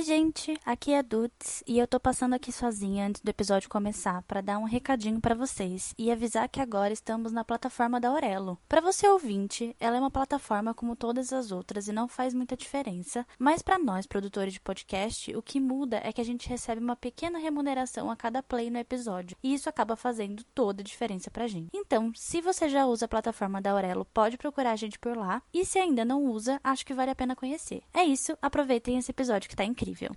[0.00, 4.22] Oi, gente, aqui é Dudes e eu tô passando aqui sozinha antes do episódio começar
[4.22, 8.58] para dar um recadinho para vocês e avisar que agora estamos na plataforma da Aurelo.
[8.66, 12.56] Para você ouvinte, ela é uma plataforma como todas as outras e não faz muita
[12.56, 16.80] diferença, mas para nós produtores de podcast, o que muda é que a gente recebe
[16.80, 21.30] uma pequena remuneração a cada play no episódio e isso acaba fazendo toda a diferença
[21.30, 21.68] pra gente.
[21.74, 25.42] Então, se você já usa a plataforma da Aurelo, pode procurar a gente por lá
[25.52, 27.82] e se ainda não usa, acho que vale a pena conhecer.
[27.92, 30.10] É isso, aproveitem esse episódio que tá incrível incrível.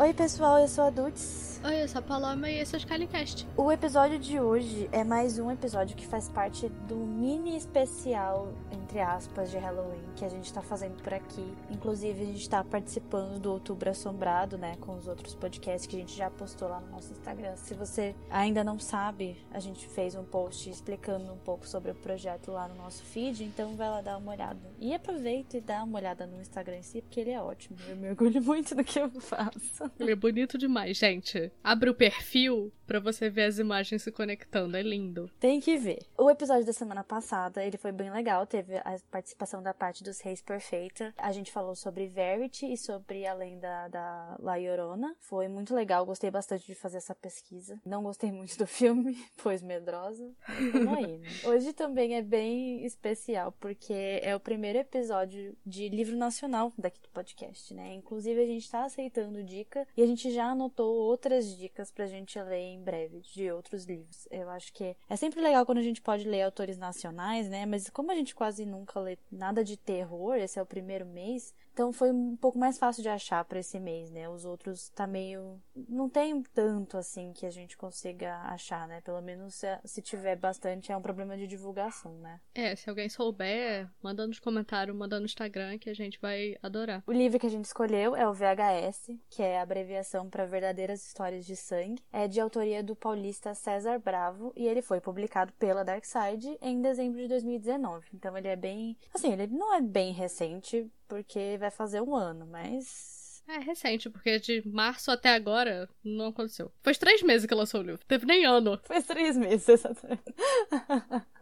[0.00, 2.80] Oi, pessoal, eu sou a Dudes Oi, eu sou a Paloma e esse é o
[2.80, 3.44] Scalicast.
[3.56, 9.00] O episódio de hoje é mais um episódio que faz parte do mini especial, entre
[9.00, 11.44] aspas, de Halloween que a gente tá fazendo por aqui.
[11.68, 15.98] Inclusive, a gente tá participando do Outubro Assombrado, né, com os outros podcasts que a
[15.98, 17.56] gente já postou lá no nosso Instagram.
[17.56, 21.94] Se você ainda não sabe, a gente fez um post explicando um pouco sobre o
[21.94, 24.60] projeto lá no nosso feed, então vai lá dar uma olhada.
[24.80, 27.76] E aproveita e dá uma olhada no Instagram em si, porque ele é ótimo.
[27.88, 29.90] Eu me orgulho muito do que eu faço.
[29.98, 31.48] Ele é bonito demais, gente.
[31.62, 35.30] Abre o perfil para você ver as imagens se conectando, é lindo.
[35.38, 35.98] Tem que ver.
[36.16, 40.20] O episódio da semana passada, ele foi bem legal, teve a participação da parte dos
[40.20, 41.12] Reis Perfeita.
[41.18, 45.14] A gente falou sobre Verity e sobre a lenda da La Llorona.
[45.20, 47.78] Foi muito legal, gostei bastante de fazer essa pesquisa.
[47.84, 50.26] Não gostei muito do filme, pois medrosa.
[50.48, 51.28] Aí, né?
[51.44, 57.10] Hoje também é bem especial, porque é o primeiro episódio de livro nacional daqui do
[57.10, 57.92] podcast, né?
[57.92, 62.06] Inclusive, a gente tá aceitando dica e a gente já anotou outras outras dicas pra
[62.06, 64.26] gente ler em breve de outros livros.
[64.30, 67.64] Eu acho que é sempre legal quando a gente pode ler autores nacionais, né?
[67.64, 71.54] Mas como a gente quase nunca lê nada de terror, esse é o primeiro mês,
[71.78, 74.28] então foi um pouco mais fácil de achar para esse mês, né?
[74.28, 75.62] Os outros tá meio.
[75.88, 79.00] Não tem tanto assim que a gente consiga achar, né?
[79.00, 82.40] Pelo menos se, se tiver bastante, é um problema de divulgação, né?
[82.52, 87.00] É, se alguém souber, manda nos comentários, manda no Instagram que a gente vai adorar.
[87.06, 91.06] O livro que a gente escolheu é o VHS, que é a abreviação para Verdadeiras
[91.06, 92.02] Histórias de Sangue.
[92.12, 97.20] É de autoria do paulista César Bravo e ele foi publicado pela Darkside em dezembro
[97.20, 98.08] de 2019.
[98.12, 98.96] Então ele é bem.
[99.14, 103.42] Assim, ele não é bem recente, porque vai fazer um ano, mas.
[103.48, 106.70] É recente, porque de março até agora não aconteceu.
[106.82, 108.78] Faz três meses que lançou o livro, teve nem ano.
[108.84, 110.22] Faz três meses, exatamente.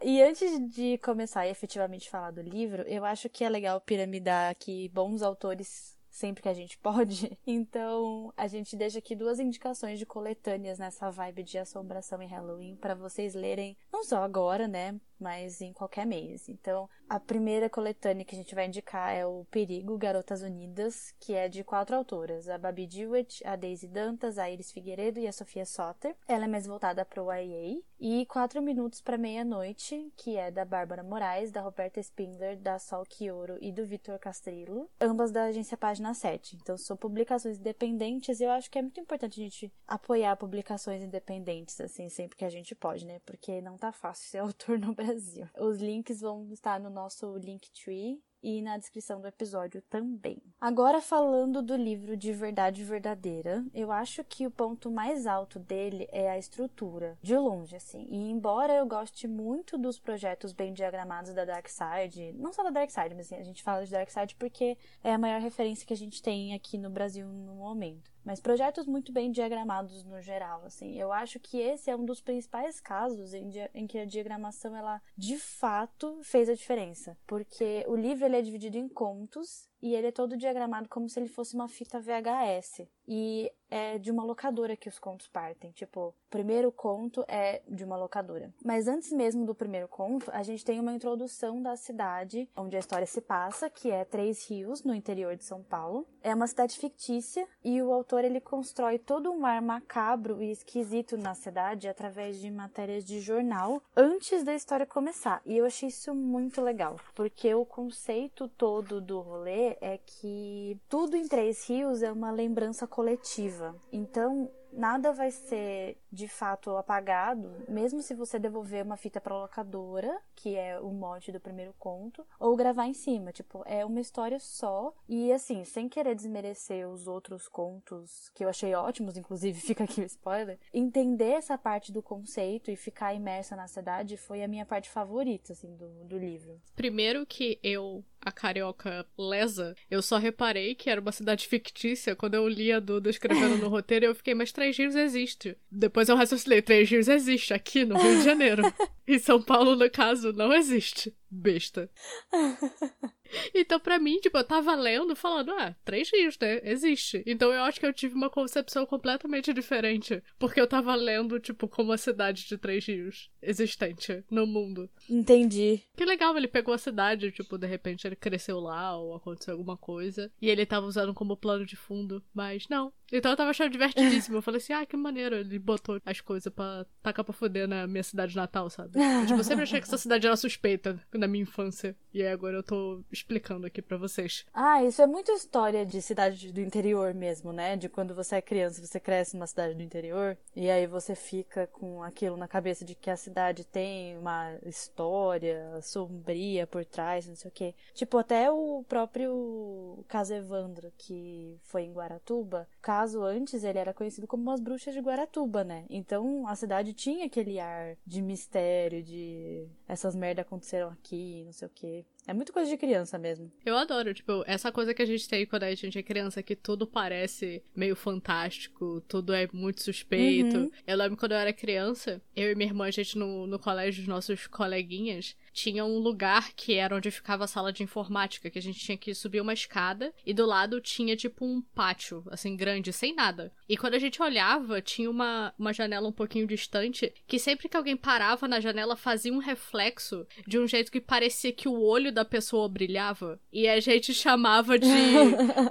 [0.00, 4.52] e antes de começar e efetivamente falar do livro, eu acho que é legal piramidar
[4.52, 7.38] aqui bons autores sempre que a gente pode.
[7.46, 12.76] Então, a gente deixa aqui duas indicações de coletâneas nessa vibe de assombração e Halloween
[12.76, 16.48] para vocês lerem, não só agora, né, mas em qualquer mês.
[16.48, 21.34] Então, a primeira coletânea que a gente vai indicar é o Perigo Garotas Unidas, que
[21.34, 25.32] é de quatro autoras: a Babi Dewitt, a Daisy Dantas, a Iris Figueiredo e a
[25.32, 26.16] Sofia Soter.
[26.26, 27.80] Ela é mais voltada para o YA.
[27.98, 33.04] E Quatro Minutos para Meia-Noite, que é da Bárbara Moraes, da Roberta Spindler, da Sol
[33.08, 36.56] Quioro e do Vitor Castrillo, ambas da agência Página 7.
[36.56, 41.02] Então, são publicações independentes e eu acho que é muito importante a gente apoiar publicações
[41.02, 43.18] independentes, assim, sempre que a gente pode, né?
[43.24, 45.48] Porque não tá fácil ser autor no Brasil.
[45.58, 50.40] Os links vão estar no nosso Linktree e na descrição do episódio também.
[50.60, 56.06] Agora falando do livro de Verdade Verdadeira, eu acho que o ponto mais alto dele
[56.12, 58.06] é a estrutura, de longe assim.
[58.08, 62.70] E embora eu goste muito dos projetos bem diagramados da Dark Side, não só da
[62.70, 65.84] Dark Side, mas assim, a gente fala de Dark Side porque é a maior referência
[65.84, 70.20] que a gente tem aqui no Brasil no momento mas projetos muito bem diagramados no
[70.20, 70.98] geral, assim.
[70.98, 75.00] Eu acho que esse é um dos principais casos em, em, que a diagramação ela
[75.16, 80.08] de fato fez a diferença, porque o livro ele é dividido em contos e ele
[80.08, 82.86] é todo diagramado como se ele fosse uma fita VHS.
[83.08, 85.70] E é de uma locadora que os contos partem.
[85.72, 88.52] Tipo, o primeiro conto é de uma locadora.
[88.64, 92.80] Mas antes mesmo do primeiro conto, a gente tem uma introdução da cidade onde a
[92.80, 96.06] história se passa, que é Três Rios, no interior de São Paulo.
[96.22, 101.16] É uma cidade fictícia e o autor ele constrói todo um ar macabro e esquisito
[101.16, 105.40] na cidade através de matérias de jornal antes da história começar.
[105.44, 111.16] E eu achei isso muito legal, porque o conceito todo do rolê é que tudo
[111.16, 113.74] em Três Rios é uma lembrança coletiva.
[113.92, 120.20] Então, nada vai ser de fato apagado, mesmo se você devolver uma fita pra locadora,
[120.34, 123.32] que é o mote do primeiro conto, ou gravar em cima.
[123.32, 124.94] Tipo, é uma história só.
[125.08, 130.02] E assim, sem querer desmerecer os outros contos, que eu achei ótimos, inclusive fica aqui
[130.02, 134.66] o spoiler, entender essa parte do conceito e ficar imersa na cidade foi a minha
[134.66, 136.60] parte favorita, assim, do, do livro.
[136.74, 142.34] Primeiro que eu a carioca lesa, eu só reparei que era uma cidade fictícia quando
[142.34, 145.56] eu li a Duda escrevendo no roteiro e eu fiquei, mas Três Rios existe.
[145.70, 148.62] Depois eu raciocinei, Três Rios existe aqui no Rio de Janeiro.
[149.06, 151.14] em São Paulo, no caso, não existe.
[151.30, 151.90] Besta.
[153.54, 156.60] Então, pra mim, tipo, eu tava lendo falando, ah, três rios, né?
[156.62, 157.22] Existe.
[157.26, 160.22] Então eu acho que eu tive uma concepção completamente diferente.
[160.38, 164.88] Porque eu tava lendo, tipo, como a cidade de três rios existente no mundo.
[165.08, 165.82] Entendi.
[165.96, 169.76] Que legal, ele pegou a cidade, tipo, de repente ele cresceu lá ou aconteceu alguma
[169.76, 170.30] coisa.
[170.40, 172.22] E ele tava usando como plano de fundo.
[172.34, 172.92] Mas não.
[173.12, 174.38] Então eu tava achando divertidíssimo.
[174.38, 175.36] Eu falei assim, ah, que maneiro.
[175.36, 178.98] Ele botou as coisas pra tacar pra foder na minha cidade natal, sabe?
[178.98, 181.96] Eu, tipo, eu sempre achei que essa cidade era suspeita na minha infância.
[182.12, 184.44] E aí agora eu tô explicando aqui para vocês.
[184.52, 187.76] Ah, isso é muito história de cidade do interior mesmo, né?
[187.76, 191.66] De quando você é criança, você cresce numa cidade do interior e aí você fica
[191.66, 197.36] com aquilo na cabeça de que a cidade tem uma história sombria por trás, não
[197.36, 197.74] sei o quê.
[197.94, 204.26] Tipo, até o próprio caso Evandro, que foi em Guaratuba, caso antes ele era conhecido
[204.26, 205.84] como as bruxas de Guaratuba, né?
[205.90, 211.68] Então a cidade tinha aquele ar de mistério, de essas merda aconteceram aqui, não sei
[211.68, 212.06] o quê.
[212.26, 213.52] É muito coisa de criança mesmo.
[213.64, 216.56] Eu adoro, tipo, essa coisa que a gente tem quando a gente é criança, que
[216.56, 220.56] tudo parece meio fantástico, tudo é muito suspeito.
[220.56, 220.70] Uhum.
[220.86, 224.02] Eu lembro quando eu era criança, eu e minha irmã, a gente no, no colégio,
[224.02, 228.58] os nossos coleguinhas, tinha um lugar que era onde ficava a sala de informática, que
[228.58, 232.54] a gente tinha que subir uma escada e do lado tinha tipo um pátio, assim,
[232.54, 233.50] grande, sem nada.
[233.66, 237.76] E quando a gente olhava, tinha uma, uma janela um pouquinho distante, que sempre que
[237.76, 242.12] alguém parava na janela fazia um reflexo de um jeito que parecia que o olho
[242.12, 243.40] da pessoa brilhava.
[243.50, 244.86] E a gente chamava de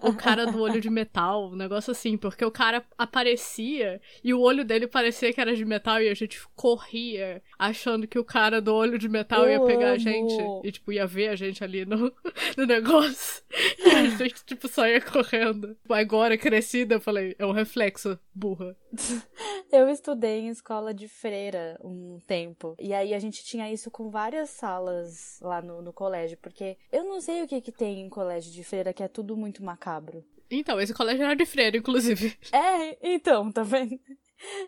[0.01, 4.41] o cara do olho de metal, um negócio assim, porque o cara aparecia e o
[4.41, 8.59] olho dele parecia que era de metal e a gente corria achando que o cara
[8.59, 11.63] do olho de metal ia pegar pegar a gente e, tipo, ia ver a gente
[11.63, 12.11] ali no,
[12.57, 13.43] no negócio.
[13.79, 15.75] E a gente, tipo, saía correndo.
[15.89, 18.75] Agora, crescida, eu falei, é um reflexo, burra.
[19.71, 22.75] Eu estudei em escola de freira um tempo.
[22.79, 26.37] E aí a gente tinha isso com várias salas lá no, no colégio.
[26.37, 29.35] Porque eu não sei o que, que tem em colégio de freira que é tudo
[29.35, 30.23] muito macabro.
[30.49, 32.37] Então, esse colégio era de freira, inclusive.
[32.51, 33.99] É, então, tá vendo?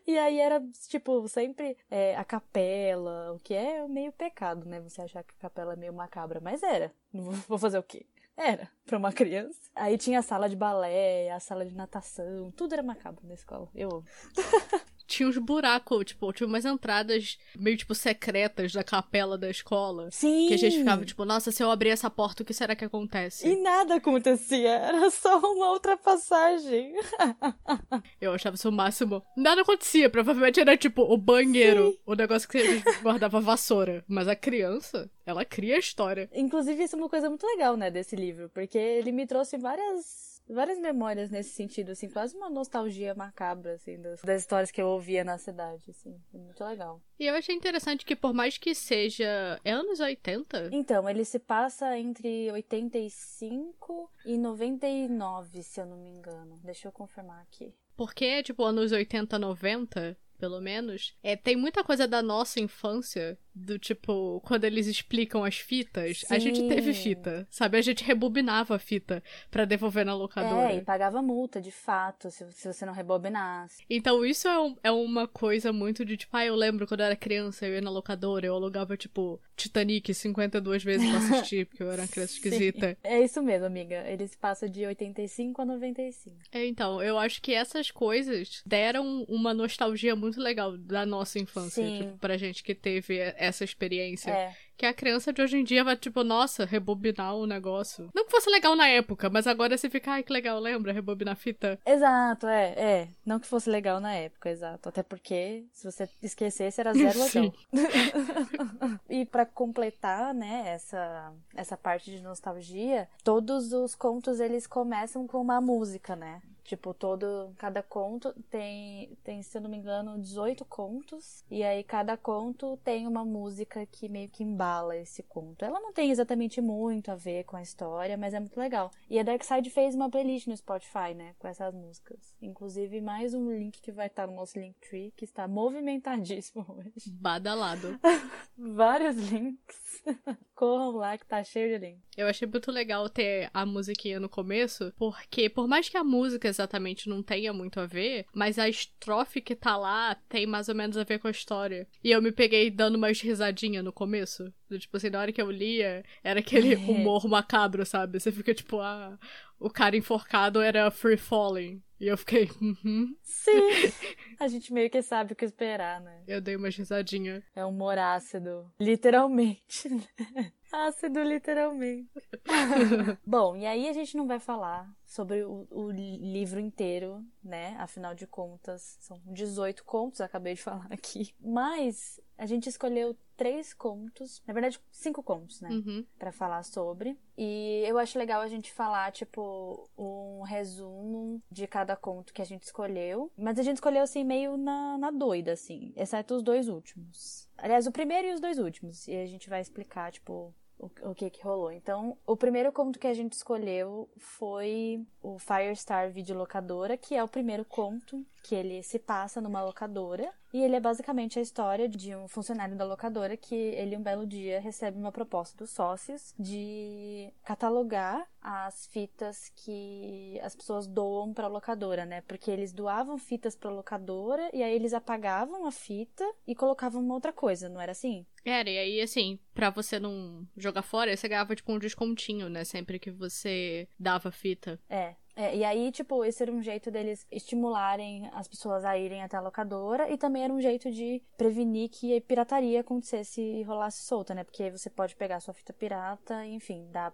[0.06, 4.80] E aí era, tipo, sempre é, a capela, o que é meio pecado, né?
[4.81, 6.92] Você achar que a capela é meio macabra, mas era.
[7.14, 8.06] Vou fazer o quê?
[8.36, 9.60] Era, pra uma criança.
[9.75, 13.68] Aí tinha a sala de balé, a sala de natação, tudo era macabro na escola.
[13.74, 14.04] Eu
[15.07, 20.09] tinha uns buracos, tipo, tinha umas entradas meio, tipo, secretas da capela da escola.
[20.12, 20.48] Sim.
[20.50, 22.86] Que a gente ficava, tipo, nossa, se eu abrir essa porta, o que será que
[22.86, 23.48] acontece?
[23.48, 26.94] E nada acontecia, era só uma outra passagem.
[28.19, 29.24] eu achava isso o máximo.
[29.36, 32.00] Nada acontecia, provavelmente era, tipo, o banheiro, Sim.
[32.06, 34.04] o negócio que a gente guardava vassoura.
[34.07, 36.30] Mas a criança, ela cria a história.
[36.33, 40.26] Inclusive, isso é uma coisa muito legal, né, desse livro, porque ele me trouxe várias
[40.53, 44.88] várias memórias nesse sentido, assim, quase uma nostalgia macabra, assim, das, das histórias que eu
[44.88, 46.19] ouvia na cidade, assim.
[46.33, 47.01] É muito legal.
[47.19, 49.59] E eu achei interessante que, por mais que seja.
[49.63, 50.69] É anos 80?
[50.71, 56.59] Então, ele se passa entre 85 e 99, se eu não me engano.
[56.63, 57.73] Deixa eu confirmar aqui.
[57.95, 63.80] Porque, tipo, anos 80, 90, pelo menos, é, tem muita coisa da nossa infância do
[63.80, 66.33] tipo, quando eles explicam as fitas, Sim.
[66.33, 67.78] a gente teve fita, sabe?
[67.78, 70.71] A gente rebobinava a fita para devolver na locadora.
[70.71, 73.83] É, e pagava multa, de fato, se, se você não rebobinasse.
[73.90, 77.06] Então isso é, um, é uma coisa muito de tipo, ah, eu lembro quando eu
[77.07, 81.83] era criança, eu ia na locadora, eu alugava, tipo, Titanic 52 vezes pra assistir, porque
[81.83, 82.97] eu era uma criança esquisita.
[83.04, 84.04] É isso mesmo, amiga.
[84.07, 86.35] Eles passam de 85 a 95.
[86.52, 91.83] É, então, eu acho que essas coisas deram uma nostalgia muito legal da nossa infância,
[91.83, 91.97] Sim.
[91.99, 94.31] tipo, pra gente que teve essa experiência.
[94.31, 94.56] É.
[94.77, 98.11] Que a criança de hoje em dia vai, tipo, nossa, rebobinar o negócio.
[98.13, 100.94] Não que fosse legal na época, mas agora você fica, ai, que legal, lembra?
[100.94, 101.80] Rebobinar fita.
[101.83, 103.07] Exato, é, é.
[103.25, 104.87] Não que fosse legal na época, exato.
[104.89, 107.54] Até porque, se você esquecesse, era zero legal.
[109.09, 115.42] e para completar, né, essa, essa parte de nostalgia, todos os contos, eles começam com
[115.42, 116.39] uma música, né?
[116.68, 117.54] Tipo, todo.
[117.57, 121.45] Cada conto tem, tem, se eu não me engano, 18 contos.
[121.50, 125.64] E aí cada conto tem uma música que meio que embala esse conto.
[125.64, 128.92] Ela não tem exatamente muito a ver com a história, mas é muito legal.
[129.09, 131.33] E a Darkside fez uma playlist no Spotify, né?
[131.40, 132.36] Com essas músicas.
[132.42, 137.09] Inclusive, mais um link que vai estar no nosso Linktree, que está movimentadíssimo hoje.
[137.12, 137.97] Badalado.
[138.57, 140.04] Vários links.
[140.54, 142.00] Corram lá que tá cheio de link.
[142.18, 146.47] Eu achei muito legal ter a musiquinha no começo, porque por mais que a música
[146.57, 150.76] exatamente não tenha muito a ver, mas a estrofe que tá lá tem mais ou
[150.76, 151.87] menos a ver com a história.
[152.04, 154.54] E eu me peguei dando umas risadinhas no começo.
[154.80, 156.78] Tipo assim, na hora que eu lia, era aquele é.
[156.78, 158.19] humor macabro, sabe?
[158.19, 159.18] Você fica tipo, ah,
[159.59, 161.81] o cara enforcado era free falling.
[161.99, 163.16] E eu fiquei, uhum.
[163.23, 163.52] Sim.
[164.40, 166.23] A gente meio que sabe o que esperar, né?
[166.28, 167.44] Eu dei uma risadinha.
[167.56, 168.71] É humor ácido.
[168.80, 170.52] Literalmente, né?
[170.71, 172.09] Ácido, literalmente.
[173.26, 177.76] Bom, e aí a gente não vai falar sobre o, o, livro inteiro, né?
[177.80, 181.33] Afinal de contas, são 18 contos, acabei de falar aqui.
[181.40, 185.69] Mas a gente escolheu três contos, na verdade, cinco contos, né?
[185.69, 186.06] Uhum.
[186.18, 187.18] Pra falar sobre.
[187.38, 192.45] E eu acho legal a gente falar, tipo, um resumo de cada conto que a
[192.45, 193.31] gente escolheu.
[193.38, 195.94] Mas a gente escolheu, assim, meio na, na doida, assim.
[195.95, 197.46] Exceto os dois últimos.
[197.57, 199.07] Aliás, o primeiro e os dois últimos.
[199.07, 201.72] E a gente vai explicar, tipo, o, que que rolou.
[201.72, 207.28] Então, o primeiro conto que a gente escolheu foi o Firestar Videolocadora, que é o
[207.28, 210.31] primeiro conto que ele se passa numa locadora.
[210.54, 214.26] E ele é basicamente a história de um funcionário da locadora que ele um belo
[214.26, 221.48] dia recebe uma proposta dos sócios de catalogar as fitas que as pessoas doam para
[221.48, 222.22] a locadora, né?
[222.22, 227.02] Porque eles doavam fitas para a locadora e aí eles apagavam a fita e colocavam
[227.02, 228.26] uma outra coisa, não era assim?
[228.49, 232.63] Era, e aí assim, para você não jogar fora, você ganhava tipo um descontinho, né,
[232.63, 234.80] sempre que você dava fita.
[234.89, 235.16] É.
[235.39, 239.37] É, e aí, tipo, esse era um jeito deles estimularem as pessoas a irem até
[239.37, 244.01] a locadora e também era um jeito de prevenir que a pirataria acontecesse e rolasse
[244.01, 244.44] solta, né?
[244.44, 247.13] Porque você pode pegar sua fita pirata, enfim, dar,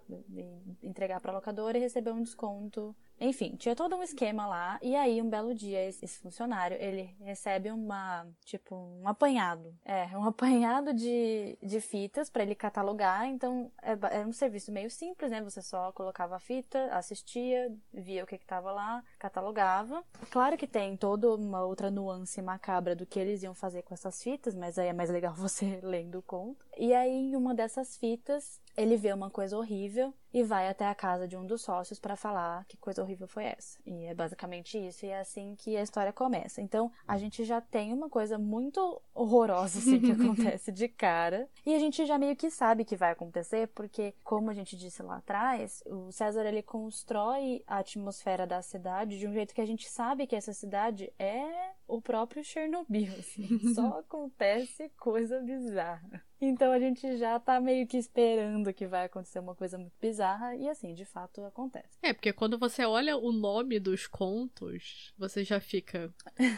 [0.82, 4.78] entregar pra locadora e receber um desconto enfim, tinha todo um esquema lá.
[4.82, 9.74] E aí, um belo dia, esse funcionário, ele recebe uma, tipo, um apanhado.
[9.84, 13.26] É, um apanhado de, de fitas para ele catalogar.
[13.26, 15.40] Então, é, é, um serviço meio simples, né?
[15.42, 20.04] Você só colocava a fita, assistia, via o que que tava lá, catalogava.
[20.30, 24.22] Claro que tem toda uma outra nuance macabra do que eles iam fazer com essas
[24.22, 26.63] fitas, mas aí é mais legal você lendo o conto.
[26.78, 30.94] E aí, em uma dessas fitas, ele vê uma coisa horrível e vai até a
[30.94, 33.78] casa de um dos sócios para falar que coisa horrível foi essa.
[33.86, 36.60] E é basicamente isso, e é assim que a história começa.
[36.60, 41.72] Então, a gente já tem uma coisa muito horrorosa assim que acontece de cara, e
[41.72, 45.18] a gente já meio que sabe que vai acontecer, porque como a gente disse lá
[45.18, 49.88] atrás, o César ele constrói a atmosfera da cidade de um jeito que a gente
[49.88, 53.46] sabe que essa cidade é o próprio Chernobyl, assim.
[53.74, 56.22] Só acontece coisa bizarra.
[56.40, 60.54] Então a gente já tá meio que esperando que vai acontecer uma coisa muito bizarra
[60.56, 61.98] e assim, de fato acontece.
[62.02, 66.12] É, porque quando você olha o nome dos contos, você já fica.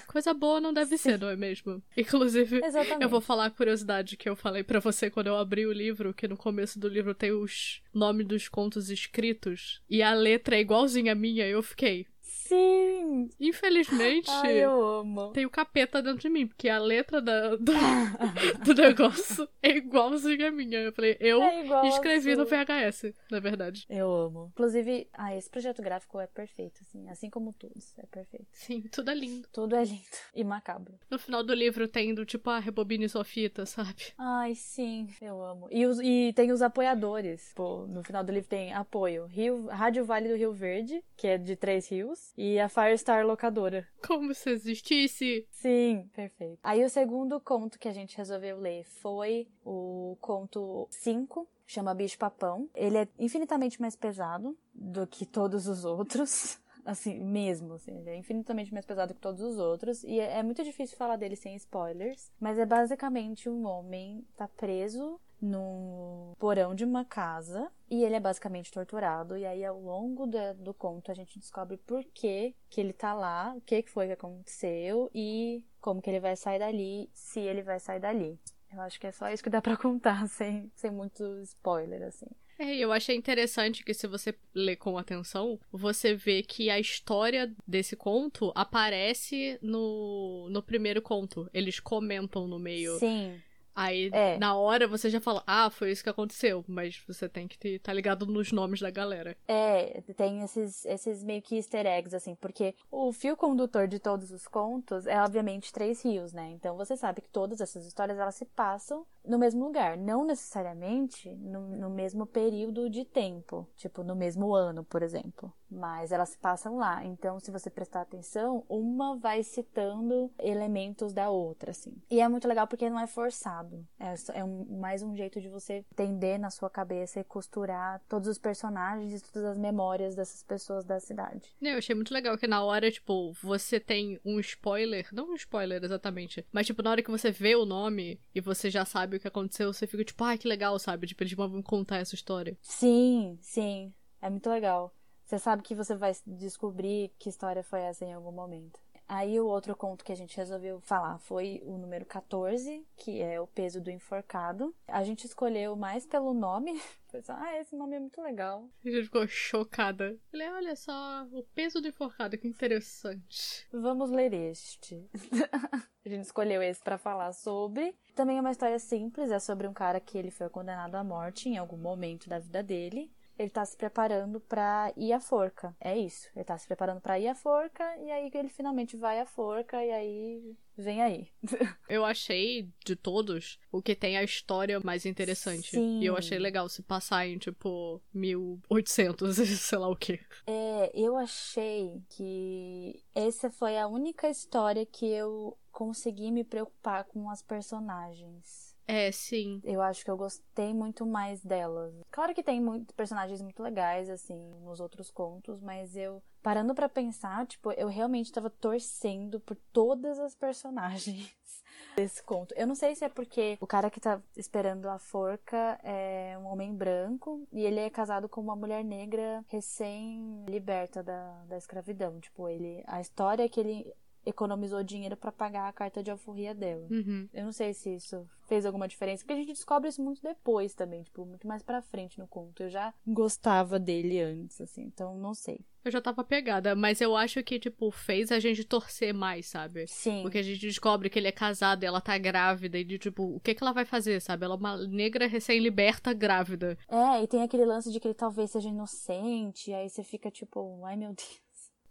[0.08, 1.80] Coisa boa não deve ser, não é mesmo?
[1.96, 3.02] Inclusive, Exatamente.
[3.02, 6.14] eu vou falar a curiosidade que eu falei para você quando eu abri o livro,
[6.14, 10.60] que no começo do livro tem os nomes dos contos escritos e a letra é
[10.60, 12.06] igualzinha a minha, eu fiquei.
[12.48, 13.28] Sim!
[13.40, 15.32] Infelizmente, Ai, eu amo.
[15.32, 17.72] tem o capeta dentro de mim, porque a letra da, do,
[18.64, 20.78] do negócio é igualzinha a minha.
[20.78, 23.86] Eu falei, eu é escrevi no VHS, na verdade.
[23.88, 24.50] Eu amo.
[24.52, 28.46] Inclusive, ah, esse projeto gráfico é perfeito, assim, assim como todos, é perfeito.
[28.52, 29.48] Sim, tudo é lindo.
[29.52, 30.02] Tudo é lindo.
[30.34, 30.94] E macabro.
[31.10, 34.12] No final do livro tem do tipo, ah, rebobine sua fita, sabe?
[34.18, 35.68] Ai, sim, eu amo.
[35.70, 37.52] E, os, e tem os apoiadores.
[37.54, 39.26] Pô, no final do livro tem apoio.
[39.26, 43.86] Rio, Rádio Vale do Rio Verde, que é de Três Rios e a Firestar Locadora.
[44.06, 45.46] Como se existisse!
[45.50, 46.58] Sim, perfeito.
[46.62, 52.18] Aí o segundo conto que a gente resolveu ler foi o conto 5, chama Bicho
[52.18, 52.68] Papão.
[52.74, 56.58] Ele é infinitamente mais pesado do que todos os outros.
[56.86, 60.04] Assim, mesmo, assim, ele é infinitamente mais pesado que todos os outros.
[60.04, 62.30] E é, é muito difícil falar dele sem spoilers.
[62.38, 68.20] Mas é basicamente um homem tá preso no porão de uma casa e ele é
[68.20, 69.36] basicamente torturado.
[69.36, 73.14] E aí, ao longo do, do conto, a gente descobre por que, que ele tá
[73.14, 77.62] lá, o que foi que aconteceu e como que ele vai sair dali, se ele
[77.62, 78.38] vai sair dali.
[78.72, 82.26] Eu acho que é só isso que dá para contar, sem, sem muito spoiler, assim.
[82.58, 87.54] É, eu achei interessante que se você ler com atenção, você vê que a história
[87.66, 91.50] desse conto aparece no, no primeiro conto.
[91.52, 92.98] Eles comentam no meio.
[92.98, 93.38] Sim
[93.76, 94.38] Aí, é.
[94.38, 96.64] na hora, você já fala, ah, foi isso que aconteceu.
[96.66, 99.36] Mas você tem que estar tá ligado nos nomes da galera.
[99.46, 104.30] É, tem esses, esses meio que easter eggs, assim, porque o fio condutor de todos
[104.30, 106.50] os contos é, obviamente, Três Rios, né?
[106.52, 109.96] Então você sabe que todas essas histórias, elas se passam no mesmo lugar.
[109.96, 113.66] Não necessariamente no, no mesmo período de tempo.
[113.76, 115.52] Tipo, no mesmo ano, por exemplo.
[115.70, 117.04] Mas elas se passam lá.
[117.04, 121.92] Então, se você prestar atenção, uma vai citando elementos da outra, assim.
[122.10, 123.84] E é muito legal porque não é forçado.
[123.98, 128.28] É, é um, mais um jeito de você entender na sua cabeça e costurar todos
[128.28, 131.54] os personagens e todas as memórias dessas pessoas da cidade.
[131.60, 135.82] Eu achei muito legal que na hora, tipo, você tem um spoiler, não um spoiler
[135.82, 139.20] exatamente, mas tipo, na hora que você vê o nome e você já sabe o
[139.20, 141.06] que aconteceu, você fica tipo, ai, ah, que legal, sabe?
[141.06, 142.56] Tipo, eles vão contar essa história.
[142.62, 143.92] Sim, sim.
[144.20, 144.94] É muito legal.
[145.24, 148.78] Você sabe que você vai descobrir que história foi essa em algum momento.
[149.08, 153.40] Aí o outro conto que a gente resolveu falar foi o número 14, que é
[153.40, 154.74] o peso do enforcado.
[154.88, 156.72] A gente escolheu mais pelo nome.
[157.10, 158.68] Pensou, ah, esse nome é muito legal.
[158.84, 160.18] A gente ficou chocada.
[160.30, 163.66] Falei, olha só, o peso do enforcado, que interessante.
[163.72, 165.08] Vamos ler este.
[166.04, 167.94] a gente escolheu esse para falar sobre.
[168.14, 171.48] Também é uma história simples, é sobre um cara que ele foi condenado à morte
[171.48, 175.76] em algum momento da vida dele ele tá se preparando para ir à forca.
[175.80, 176.28] É isso.
[176.34, 179.84] Ele tá se preparando para ir à forca e aí ele finalmente vai à forca
[179.84, 181.28] e aí vem aí.
[181.88, 185.70] eu achei de todos o que tem a história mais interessante.
[185.70, 186.00] Sim.
[186.00, 190.20] E eu achei legal se passar em tipo 1800, sei lá o quê.
[190.46, 197.28] É, eu achei que essa foi a única história que eu consegui me preocupar com
[197.28, 198.65] as personagens.
[198.86, 199.60] É, sim.
[199.64, 201.92] Eu acho que eu gostei muito mais delas.
[202.10, 206.88] Claro que tem muito, personagens muito legais, assim, nos outros contos, mas eu, parando para
[206.88, 211.34] pensar, tipo, eu realmente tava torcendo por todas as personagens
[211.96, 212.54] desse conto.
[212.56, 216.46] Eu não sei se é porque o cara que tá esperando a forca é um
[216.46, 222.20] homem branco e ele é casado com uma mulher negra recém-liberta da, da escravidão.
[222.20, 222.84] Tipo, ele.
[222.86, 223.92] A história é que ele
[224.26, 226.86] economizou dinheiro para pagar a carta de alforria dela.
[226.90, 227.28] Uhum.
[227.32, 230.74] Eu não sei se isso fez alguma diferença, porque a gente descobre isso muito depois
[230.74, 232.62] também, tipo, muito mais pra frente no conto.
[232.62, 235.60] Eu já gostava dele antes, assim, então não sei.
[235.84, 239.86] Eu já tava pegada, mas eu acho que, tipo, fez a gente torcer mais, sabe?
[239.86, 240.22] Sim.
[240.22, 243.22] Porque a gente descobre que ele é casado e ela tá grávida, e de, tipo,
[243.22, 244.44] o que que ela vai fazer, sabe?
[244.44, 246.76] Ela é uma negra recém-liberta grávida.
[246.88, 250.30] É, e tem aquele lance de que ele talvez seja inocente, e aí você fica
[250.30, 251.45] tipo, ai meu Deus.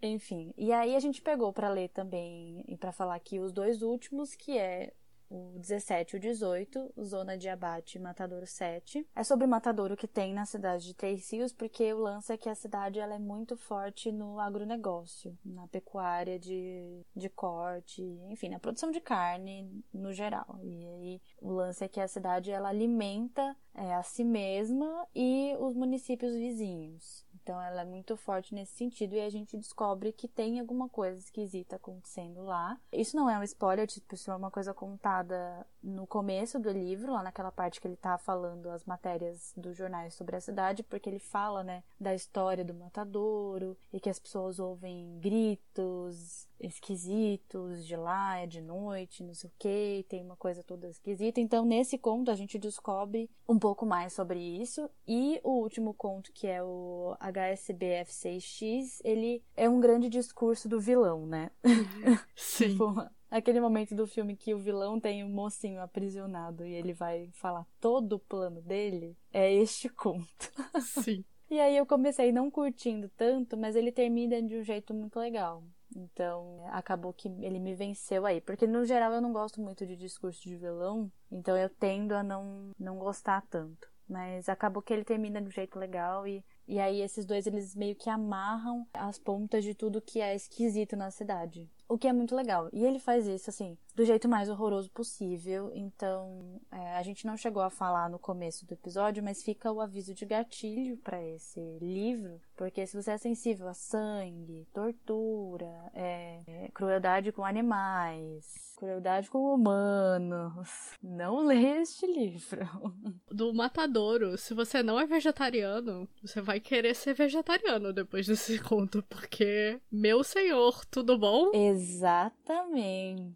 [0.05, 3.81] Enfim, e aí a gente pegou para ler também e para falar aqui os dois
[3.81, 4.93] últimos, que é
[5.29, 9.07] o 17 e o 18, Zona de Abate Matadouro 7.
[9.15, 12.37] É sobre o matadouro que tem na cidade de Três Rios, porque o lance é
[12.37, 18.49] que a cidade ela é muito forte no agronegócio, na pecuária de, de corte, enfim,
[18.49, 20.59] na produção de carne no geral.
[20.61, 25.55] E aí o lance é que a cidade ela alimenta é, a si mesma e
[25.59, 27.24] os municípios vizinhos.
[27.45, 31.19] Então ela é muito forte nesse sentido e a gente descobre que tem alguma coisa
[31.19, 32.75] esquisita acontecendo lá.
[32.91, 37.13] Isso não é um spoiler, tipo, isso é uma coisa contada no começo do livro,
[37.13, 41.07] lá naquela parte que ele tá falando as matérias dos jornais sobre a cidade, porque
[41.07, 47.95] ele fala, né, da história do matadouro e que as pessoas ouvem gritos esquisitos de
[47.95, 51.39] lá, é de noite, não sei o que, tem uma coisa toda esquisita.
[51.39, 54.89] Então, nesse conto, a gente descobre um pouco mais sobre isso.
[55.07, 61.25] E o último conto, que é o HSBF6X, ele é um grande discurso do vilão,
[61.25, 61.51] né?
[62.35, 62.69] Sim.
[62.69, 62.93] tipo,
[63.29, 67.29] aquele momento do filme que o vilão tem o um mocinho aprisionado e ele vai
[67.33, 70.51] falar todo o plano dele, é este conto.
[70.81, 71.23] Sim.
[71.49, 75.63] e aí eu comecei não curtindo tanto, mas ele termina de um jeito muito legal.
[75.95, 78.41] Então, acabou que ele me venceu aí.
[78.41, 81.09] Porque, no geral, eu não gosto muito de discurso de vilão.
[81.31, 83.89] Então, eu tendo a não, não gostar tanto.
[84.07, 87.75] Mas acabou que ele termina de um jeito legal e, e aí esses dois eles
[87.75, 91.67] meio que amarram as pontas de tudo que é esquisito na cidade.
[91.89, 92.69] O que é muito legal.
[92.71, 95.71] E ele faz isso, assim, do jeito mais horroroso possível.
[95.73, 99.79] Então, é, a gente não chegou a falar no começo do episódio, mas fica o
[99.79, 102.41] aviso de gatilho para esse livro.
[102.55, 109.53] Porque se você é sensível a sangue, tortura, é, é, crueldade com animais, crueldade com
[109.53, 112.67] humanos, não lê este livro.
[113.31, 119.03] Do Matadouro, se você não é vegetariano, você vai querer ser vegetariano depois desse conto,
[119.03, 121.51] porque, meu senhor, tudo bom?
[121.53, 123.35] Exatamente.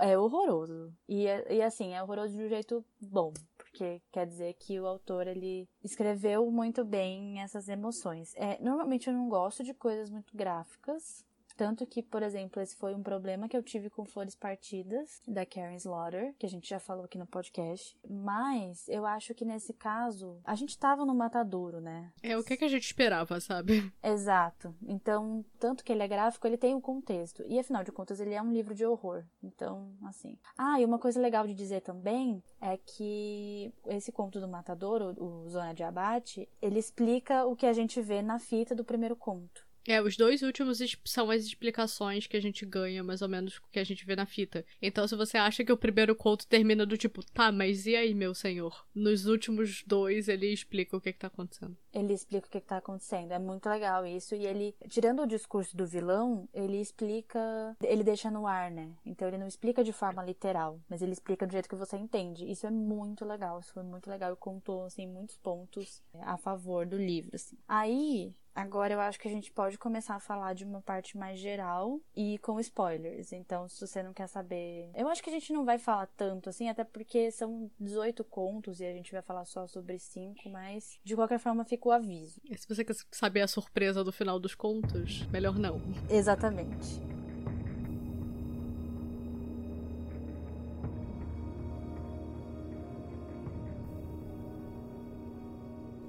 [0.00, 0.92] É horroroso.
[1.08, 3.32] E, e assim, é horroroso de um jeito bom.
[3.56, 8.34] Porque quer dizer que o autor ele escreveu muito bem essas emoções.
[8.36, 11.24] É, normalmente eu não gosto de coisas muito gráficas,
[11.60, 15.44] Tanto que, por exemplo, esse foi um problema que eu tive com Flores Partidas, da
[15.44, 17.94] Karen Slaughter, que a gente já falou aqui no podcast.
[18.08, 22.14] Mas eu acho que nesse caso, a gente tava no matadouro, né?
[22.22, 23.92] É o que, que a gente esperava, sabe?
[24.02, 24.74] Exato.
[24.88, 27.44] Então, tanto que ele é gráfico, ele tem o um contexto.
[27.46, 29.26] E afinal de contas, ele é um livro de horror.
[29.42, 30.38] Então, assim.
[30.56, 35.46] Ah, e uma coisa legal de dizer também é que esse conto do Matadouro, o
[35.50, 39.68] Zona de Abate, ele explica o que a gente vê na fita do primeiro conto.
[39.86, 43.78] É, os dois últimos são as explicações que a gente ganha, mais ou menos, que
[43.78, 44.64] a gente vê na fita.
[44.80, 48.14] Então, se você acha que o primeiro conto termina do tipo, tá, mas e aí,
[48.14, 48.86] meu senhor?
[48.94, 51.76] Nos últimos dois, ele explica o que, que tá acontecendo.
[51.92, 53.32] Ele explica o que, que tá acontecendo.
[53.32, 54.34] É muito legal isso.
[54.34, 57.76] E ele, tirando o discurso do vilão, ele explica.
[57.82, 58.92] Ele deixa no ar, né?
[59.04, 62.50] Então, ele não explica de forma literal, mas ele explica do jeito que você entende.
[62.50, 63.60] Isso é muito legal.
[63.60, 67.56] Isso foi muito legal e contou, assim, muitos pontos a favor do livro, assim.
[67.66, 71.38] Aí, Agora eu acho que a gente pode começar a falar de uma parte mais
[71.38, 73.32] geral e com spoilers.
[73.32, 74.90] Então, se você não quer saber.
[74.94, 78.80] Eu acho que a gente não vai falar tanto assim, até porque são 18 contos
[78.80, 82.40] e a gente vai falar só sobre 5, mas de qualquer forma fica o aviso.
[82.44, 85.80] E se você quer saber a surpresa do final dos contos, melhor não.
[86.08, 87.10] Exatamente.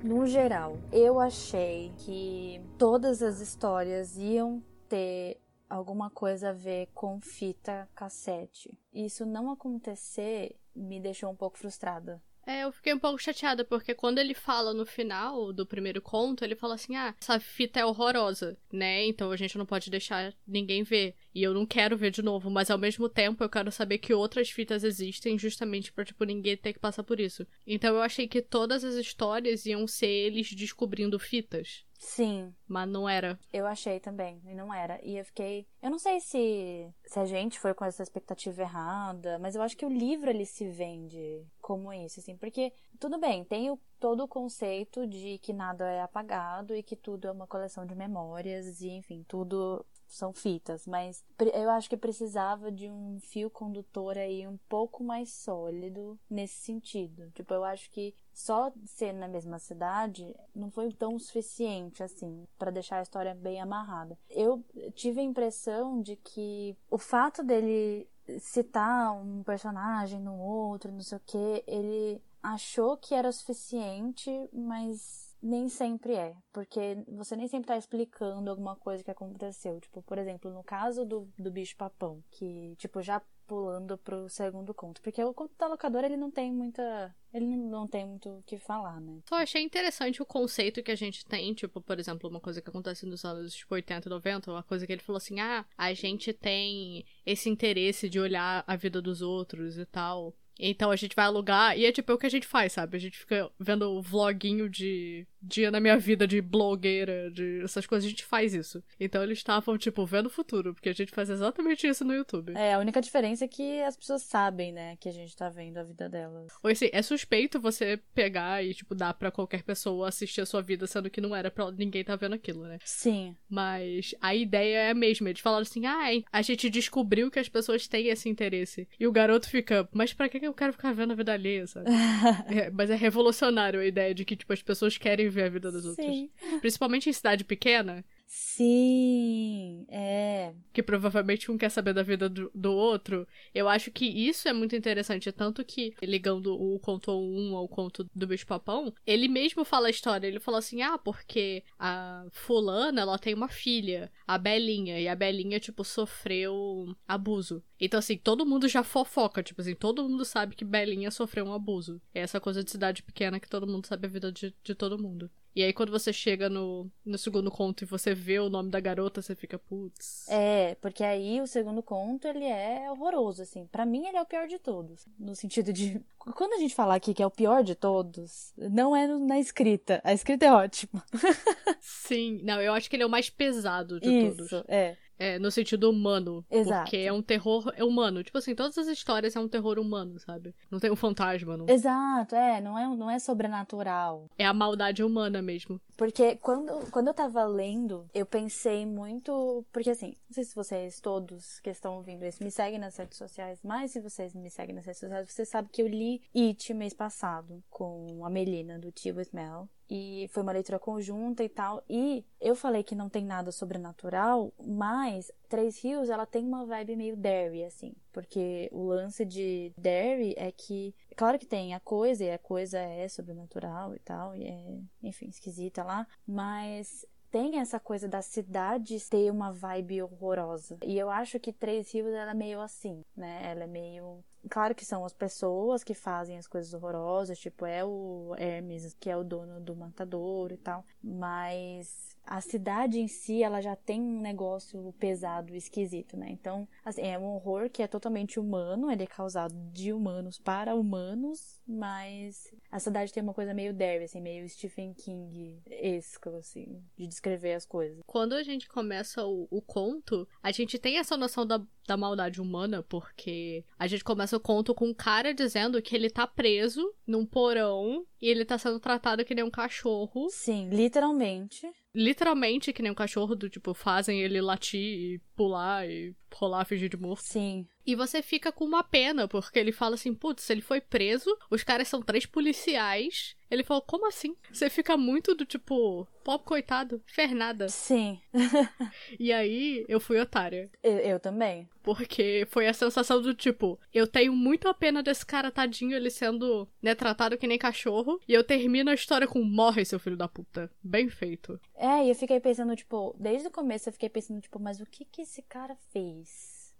[0.04, 7.22] no geral, eu achei que todas as histórias iam ter alguma coisa a ver com
[7.22, 8.78] fita cassete.
[8.94, 12.22] Isso não acontecer me deixou um pouco frustrada.
[12.46, 16.44] É, eu fiquei um pouco chateada, porque quando ele fala no final do primeiro conto,
[16.44, 19.06] ele fala assim: ah, essa fita é horrorosa, né?
[19.06, 21.16] Então a gente não pode deixar ninguém ver.
[21.34, 24.14] E eu não quero ver de novo, mas ao mesmo tempo eu quero saber que
[24.14, 27.46] outras fitas existem justamente pra, tipo, ninguém ter que passar por isso.
[27.66, 31.86] Então eu achei que todas as histórias iam ser eles descobrindo fitas.
[32.02, 32.54] Sim.
[32.68, 33.40] Mas não era.
[33.54, 35.00] Eu achei também, e não era.
[35.06, 35.68] E eu fiquei.
[35.82, 39.78] Eu não sei se, se a gente foi com essa expectativa errada, mas eu acho
[39.78, 44.24] que o livro ele se vende como isso, assim, porque tudo bem, tem o, todo
[44.24, 48.82] o conceito de que nada é apagado e que tudo é uma coleção de memórias
[48.82, 54.46] e, enfim, tudo são fitas, mas eu acho que precisava de um fio condutor aí
[54.46, 57.32] um pouco mais sólido nesse sentido.
[57.32, 62.72] Tipo, eu acho que só ser na mesma cidade não foi tão suficiente assim para
[62.72, 64.18] deixar a história bem amarrada.
[64.30, 64.64] Eu
[64.96, 68.08] tive a impressão de que o fato dele
[68.40, 75.36] citar um personagem no outro, não sei o que, ele achou que era suficiente, mas
[75.42, 79.80] nem sempre é, porque você nem sempre tá explicando alguma coisa que aconteceu.
[79.80, 84.74] Tipo, por exemplo, no caso do, do bicho papão, que, tipo, já pulando pro segundo
[84.74, 85.02] conto.
[85.02, 87.14] Porque o conto da locadora, ele não tem muita.
[87.34, 89.20] Ele não tem muito o que falar, né?
[89.28, 92.70] Só achei interessante o conceito que a gente tem, tipo, por exemplo, uma coisa que
[92.70, 95.94] acontece nos anos tipo, 80 e 90, uma coisa que ele falou assim: ah, a
[95.94, 100.34] gente tem esse interesse de olhar a vida dos outros e tal.
[100.62, 102.96] Então a gente vai alugar e é tipo é o que a gente faz, sabe?
[102.96, 107.86] A gente fica vendo o vloguinho de dia na minha vida de blogueira, de essas
[107.88, 108.84] coisas, a gente faz isso.
[109.00, 112.54] Então eles estavam, tipo, vendo o futuro, porque a gente faz exatamente isso no YouTube.
[112.56, 115.78] É, a única diferença é que as pessoas sabem, né, que a gente tá vendo
[115.78, 116.52] a vida delas.
[116.64, 120.62] Ou assim, é suspeito você pegar e, tipo, dar para qualquer pessoa assistir a sua
[120.62, 122.78] vida, sendo que não era pra ninguém tá vendo aquilo, né?
[122.84, 123.36] Sim.
[123.50, 125.30] Mas a ideia é a mesma.
[125.30, 128.88] Eles falaram assim, ai, ah, a gente descobriu que as pessoas têm esse interesse.
[129.00, 131.90] E o garoto fica, mas pra que eu quero ficar vendo a vida alheia, sabe?
[132.48, 135.72] é, mas é revolucionário a ideia de que, tipo, as pessoas querem ver a vida
[135.72, 136.30] dos Sim.
[136.30, 136.60] outros.
[136.60, 138.06] Principalmente em cidade pequena.
[138.34, 140.54] Sim, é.
[140.72, 143.28] Que provavelmente um quer saber da vida do, do outro.
[143.54, 145.30] Eu acho que isso é muito interessante.
[145.34, 149.90] Tanto que, ligando o conto 1 ao conto do bicho papão, ele mesmo fala a
[149.90, 150.28] história.
[150.28, 154.98] Ele fala assim: ah, porque a fulana, ela tem uma filha, a Belinha.
[154.98, 157.62] E a Belinha, tipo, sofreu abuso.
[157.78, 159.44] Então, assim, todo mundo já fofoca.
[159.44, 162.02] Tipo assim, todo mundo sabe que Belinha sofreu um abuso.
[162.14, 164.98] É essa coisa de cidade pequena que todo mundo sabe a vida de, de todo
[164.98, 165.30] mundo.
[165.56, 168.80] E aí, quando você chega no, no segundo conto e você vê o nome da
[168.80, 170.28] garota, você fica, putz.
[170.30, 173.68] É, porque aí o segundo conto, ele é horroroso, assim.
[173.68, 175.06] para mim, ele é o pior de todos.
[175.20, 176.02] No sentido de.
[176.36, 180.00] Quando a gente falar aqui que é o pior de todos, não é na escrita.
[180.04, 181.04] A escrita é ótima.
[181.82, 184.64] Sim, não, eu acho que ele é o mais pesado de Isso, todos.
[184.68, 184.96] É.
[185.22, 186.44] É, no sentido humano.
[186.50, 186.84] Exato.
[186.84, 188.24] Porque é um terror humano.
[188.24, 190.56] Tipo assim, todas as histórias é um terror humano, sabe?
[190.70, 191.70] Não tem um fantasma, não.
[191.70, 192.60] Exato, é.
[192.60, 194.30] Não é, não é sobrenatural.
[194.38, 195.80] É a maldade humana mesmo.
[195.96, 199.64] Porque quando, quando eu tava lendo, eu pensei muito.
[199.72, 203.18] Porque assim, não sei se vocês todos que estão ouvindo isso me seguem nas redes
[203.18, 206.74] sociais, mas se vocês me seguem nas redes sociais, vocês sabem que eu li It
[206.74, 209.70] mês passado com a Melina do Tio Smell.
[209.94, 211.84] E foi uma leitura conjunta e tal.
[211.90, 216.96] E eu falei que não tem nada sobrenatural, mas Três Rios ela tem uma vibe
[216.96, 217.94] meio Derry, assim.
[218.14, 222.80] Porque o lance de Derry é que, claro que tem a coisa, e a coisa
[222.80, 228.98] é sobrenatural e tal, e é, enfim, esquisita lá, mas tem essa coisa da cidade
[229.10, 230.78] ter uma vibe horrorosa.
[230.86, 233.42] E eu acho que Três Rios ela é meio assim, né?
[233.44, 237.84] Ela é meio Claro que são as pessoas que fazem as coisas horrorosas, tipo, é
[237.86, 243.44] o Hermes, que é o dono do matador e tal, mas a cidade em si,
[243.44, 246.28] ela já tem um negócio pesado, esquisito, né?
[246.30, 250.76] Então, assim, é um horror que é totalmente humano, ele é causado de humanos para
[250.76, 257.08] humanos, mas a cidade tem uma coisa meio Derry, assim, meio Stephen King-esco, assim, de
[257.08, 258.00] descrever as coisas.
[258.06, 262.42] Quando a gente começa o, o conto, a gente tem essa noção da, da maldade
[262.42, 266.94] humana, porque a gente começa o conto com um cara dizendo que ele tá preso
[267.06, 270.30] num porão e ele tá sendo tratado que nem um cachorro.
[270.30, 276.16] Sim, literalmente literalmente que nem um cachorro do tipo, fazem ele latir e pular e
[276.38, 277.24] rolar, fingir de morto.
[277.24, 277.68] Sim.
[277.86, 281.64] E você fica com uma pena, porque ele fala assim, putz, ele foi preso, os
[281.64, 283.36] caras são três policiais.
[283.50, 284.36] Ele falou, como assim?
[284.52, 287.68] Você fica muito do tipo, pop coitado, fernada.
[287.68, 288.18] Sim.
[289.20, 290.72] e aí, eu fui otária.
[290.82, 291.68] Eu, eu, também.
[291.84, 296.10] Porque foi a sensação do tipo, eu tenho muito a pena desse cara tadinho, ele
[296.10, 298.22] sendo, né, tratado que nem cachorro.
[298.26, 300.72] E eu termino a história com morre, seu filho da puta.
[300.82, 301.60] Bem feito.
[301.76, 304.86] É, e eu fiquei pensando, tipo, desde o começo eu fiquei pensando, tipo, mas o
[304.86, 306.21] que que esse cara fez?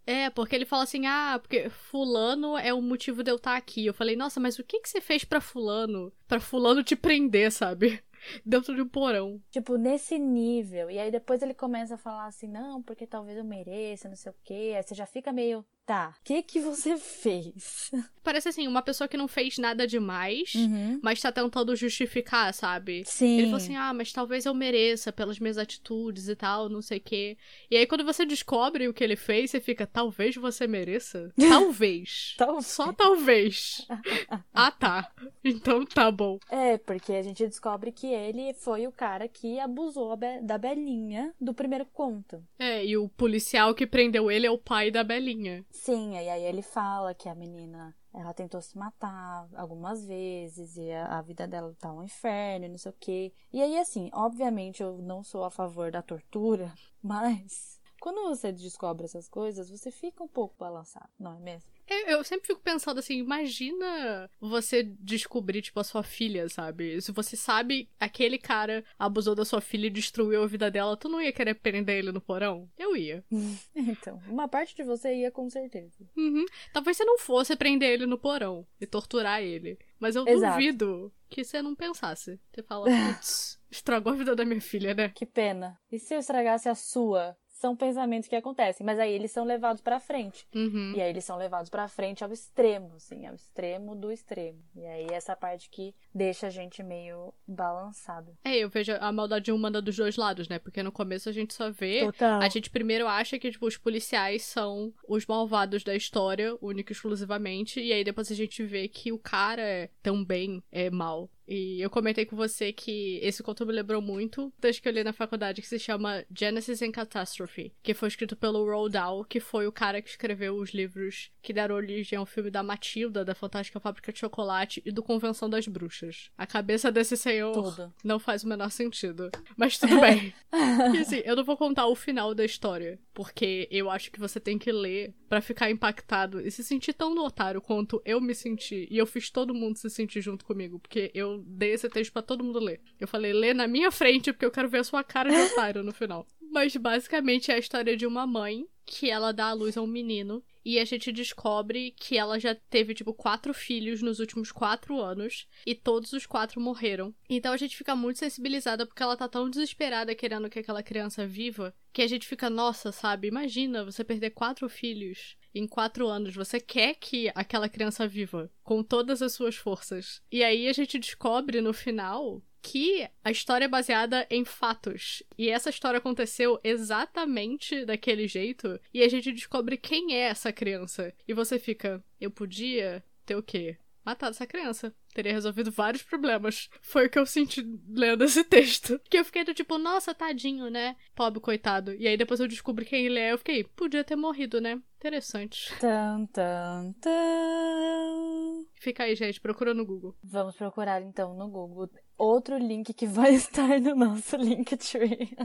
[0.06, 3.86] É, porque ele fala assim, ah, porque fulano é o motivo de eu estar aqui.
[3.86, 6.12] Eu falei, nossa, mas o que, que você fez para fulano?
[6.28, 8.04] para fulano te prender, sabe?
[8.46, 9.42] Dentro de um porão.
[9.50, 10.90] Tipo, nesse nível.
[10.90, 14.32] E aí depois ele começa a falar assim, não, porque talvez eu mereça, não sei
[14.32, 14.74] o quê.
[14.76, 17.92] Aí você já fica meio, tá, o que que você fez?
[18.24, 21.00] Parece assim, uma pessoa que não fez nada demais, uhum.
[21.02, 23.04] mas tá tentando justificar, sabe?
[23.04, 23.38] Sim.
[23.38, 27.00] Ele falou assim, ah, mas talvez eu mereça pelas minhas atitudes e tal, não sei
[27.00, 27.36] o quê.
[27.70, 31.32] E aí quando você descobre o que ele fez, você fica, talvez você mereça?
[31.50, 32.36] Talvez.
[32.38, 32.68] talvez.
[32.68, 33.88] Só talvez.
[34.54, 35.12] ah, tá.
[35.44, 36.38] Então tá bom.
[36.50, 41.54] É, porque a gente descobre que ele foi o cara que abusou da Belinha do
[41.54, 42.44] primeiro conto.
[42.60, 45.66] É, e o policial que prendeu ele é o pai da Belinha.
[45.72, 50.92] Sim, e aí ele fala que a menina ela tentou se matar algumas vezes e
[50.92, 53.34] a, a, vida dela tá um inferno, não sei o quê.
[53.54, 59.06] E aí, assim, obviamente eu não sou a favor da tortura, mas quando você descobre
[59.06, 61.70] essas coisas, você fica um pouco balançado, não é mesmo?
[61.88, 67.00] É, eu sempre fico pensando assim, imagina você descobrir, tipo, a sua filha, sabe?
[67.00, 71.08] Se você sabe aquele cara abusou da sua filha e destruiu a vida dela, tu
[71.08, 72.68] não ia querer prender ele no porão?
[72.76, 73.24] Eu ia.
[73.76, 76.04] então, uma parte de você ia com certeza.
[76.18, 76.46] Uhum.
[76.74, 79.78] Talvez você não fosse prender ele no porão e torturar ele.
[80.00, 80.54] Mas eu Exato.
[80.54, 82.40] duvido que você não pensasse.
[82.52, 82.86] Você fala,
[83.16, 85.10] putz, estragou a vida da minha filha, né?
[85.10, 85.80] Que pena.
[85.92, 87.38] E se eu estragasse a sua?
[87.62, 90.48] São pensamentos que acontecem, mas aí eles são levados para frente.
[90.54, 90.94] Uhum.
[90.96, 94.58] E aí eles são levados para frente ao extremo, assim, ao extremo do extremo.
[94.76, 98.36] E aí essa parte que deixa a gente meio balançado.
[98.44, 100.58] É, eu vejo a maldade humana dos dois lados, né?
[100.58, 102.42] Porque no começo a gente só vê, Total.
[102.42, 106.96] a gente primeiro acha que tipo os policiais são os malvados da história, única e
[106.96, 111.30] exclusivamente, e aí depois a gente vê que o cara é também é mal.
[111.54, 115.04] E eu comentei com você que esse conto me lembrou muito das que eu li
[115.04, 119.42] na faculdade, que se chama Genesis and Catastrophe, que foi escrito pelo Roald Dahl, que
[119.42, 123.36] foi o cara que escreveu os livros que deram origem ao filme da Matilda, da
[123.36, 126.32] Fantástica Fábrica de Chocolate e do Convenção das Bruxas.
[126.38, 127.94] A cabeça desse senhor tudo.
[128.02, 129.30] não faz o menor sentido.
[129.58, 130.34] Mas tudo bem.
[130.96, 134.40] e assim, eu não vou contar o final da história, porque eu acho que você
[134.40, 138.34] tem que ler para ficar impactado e se sentir tão no otário quanto eu me
[138.34, 138.88] senti.
[138.90, 142.22] E eu fiz todo mundo se sentir junto comigo, porque eu dei esse texto para
[142.22, 142.82] todo mundo ler.
[143.00, 145.84] Eu falei, lê na minha frente, porque eu quero ver a sua cara de otário
[145.84, 146.26] no final.
[146.52, 149.88] Mas basicamente é a história de uma mãe que ela dá à luz a um
[149.88, 150.44] menino.
[150.64, 155.48] E a gente descobre que ela já teve, tipo, quatro filhos nos últimos quatro anos.
[155.66, 157.14] E todos os quatro morreram.
[157.30, 161.26] Então a gente fica muito sensibilizada porque ela tá tão desesperada querendo que aquela criança
[161.26, 161.74] viva.
[161.94, 163.28] Que a gente fica, nossa, sabe?
[163.28, 168.82] Imagina você perder quatro filhos em quatro anos, você quer que aquela criança viva com
[168.82, 170.22] todas as suas forças.
[170.32, 175.24] E aí a gente descobre no final que a história é baseada em fatos.
[175.38, 178.80] E essa história aconteceu exatamente daquele jeito.
[178.94, 181.14] E a gente descobre quem é essa criança.
[181.28, 183.78] E você fica, eu podia ter o quê?
[184.04, 184.94] Matado essa criança.
[185.14, 186.70] Teria resolvido vários problemas.
[186.82, 189.00] Foi o que eu senti lendo esse texto.
[189.10, 190.96] Que eu fiquei do tipo, nossa, tadinho, né?
[191.14, 191.94] Pobre coitado.
[191.94, 193.32] E aí depois eu descobri quem ele é.
[193.32, 194.82] Eu fiquei, podia ter morrido, né?
[194.98, 195.72] Interessante.
[195.80, 198.66] Tan, tan, tan.
[198.80, 200.16] Fica aí, gente, procura no Google.
[200.24, 201.90] Vamos procurar então no Google.
[202.24, 205.36] Outro link que vai estar no nosso Linktree.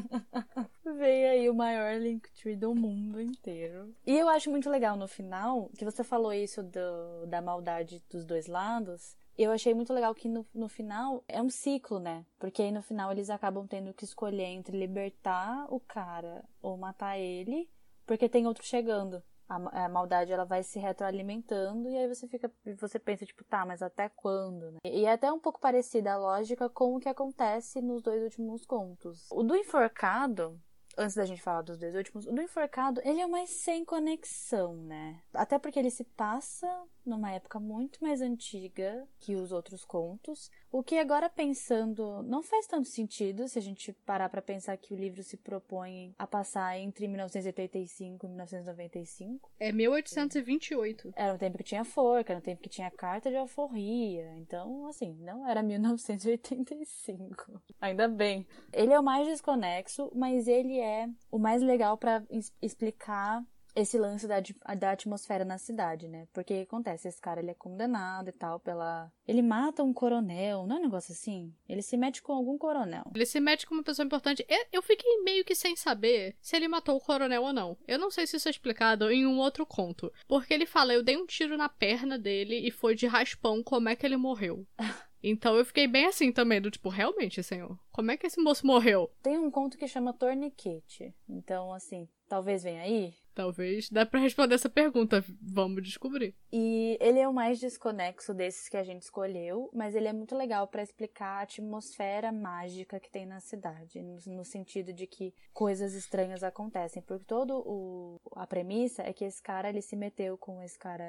[0.85, 3.95] Veio aí o maior Linktree do mundo inteiro.
[4.07, 8.27] E eu acho muito legal no final, que você falou isso do, da maldade dos
[8.27, 9.17] dois lados.
[9.39, 12.27] Eu achei muito legal que no, no final é um ciclo, né?
[12.39, 17.19] Porque aí no final eles acabam tendo que escolher entre libertar o cara ou matar
[17.19, 17.71] ele,
[18.05, 22.51] porque tem outro chegando a, a, maldade ela vai se retroalimentando e aí você fica
[22.79, 24.79] você pensa tipo tá mas até quando né?
[24.85, 28.65] e é até um pouco parecida a lógica com o que acontece nos dois últimos
[28.65, 30.61] contos o do enforcado
[30.97, 34.75] antes da gente falar dos dois últimos, o do enforcado, ele é mais sem conexão,
[34.77, 35.21] né?
[35.35, 36.67] Até porque ele se passa
[37.09, 42.67] numa época muito mais antiga que os outros contos, o que agora pensando não faz
[42.67, 46.79] tanto sentido se a gente parar para pensar que o livro se propõe a passar
[46.79, 49.51] entre 1985 e 1995.
[49.59, 51.13] É 1828.
[51.17, 54.37] Era um tempo que tinha forca, era um tempo que tinha carta de alforria.
[54.37, 57.63] Então, assim, não era 1985.
[57.81, 58.47] Ainda bem.
[58.73, 62.25] Ele é o mais desconexo, mas ele é o mais legal para
[62.61, 63.43] explicar
[63.77, 64.37] esse lance da,
[64.75, 66.27] da atmosfera na cidade, né?
[66.33, 67.07] Porque o que acontece?
[67.07, 69.13] Esse cara ele é condenado e tal pela.
[69.29, 71.55] Ele mata um coronel, não é um negócio assim?
[71.69, 73.05] Ele se mete com algum coronel.
[73.15, 74.45] Ele se mete com uma pessoa importante.
[74.73, 77.77] Eu fiquei meio que sem saber se ele matou o coronel ou não.
[77.87, 80.11] Eu não sei se isso é explicado em um outro conto.
[80.27, 83.91] Porque ele fala: eu dei um tiro na perna dele e foi de raspão, como
[83.91, 84.67] é que ele morreu?
[85.29, 88.65] Então eu fiquei bem assim também, do tipo, realmente, senhor, como é que esse moço
[88.65, 89.11] morreu?
[89.23, 91.13] Tem um conto que chama Torniquete.
[91.29, 93.13] Então, assim, talvez venha aí.
[93.37, 95.23] Talvez dá para responder essa pergunta.
[95.43, 96.35] Vamos descobrir.
[96.51, 100.35] E ele é o mais desconexo desses que a gente escolheu, mas ele é muito
[100.35, 105.93] legal para explicar a atmosfera mágica que tem na cidade, no, sentido de que coisas
[105.93, 110.63] estranhas acontecem, porque todo o a premissa é que esse cara ele se meteu com
[110.63, 111.05] esse cara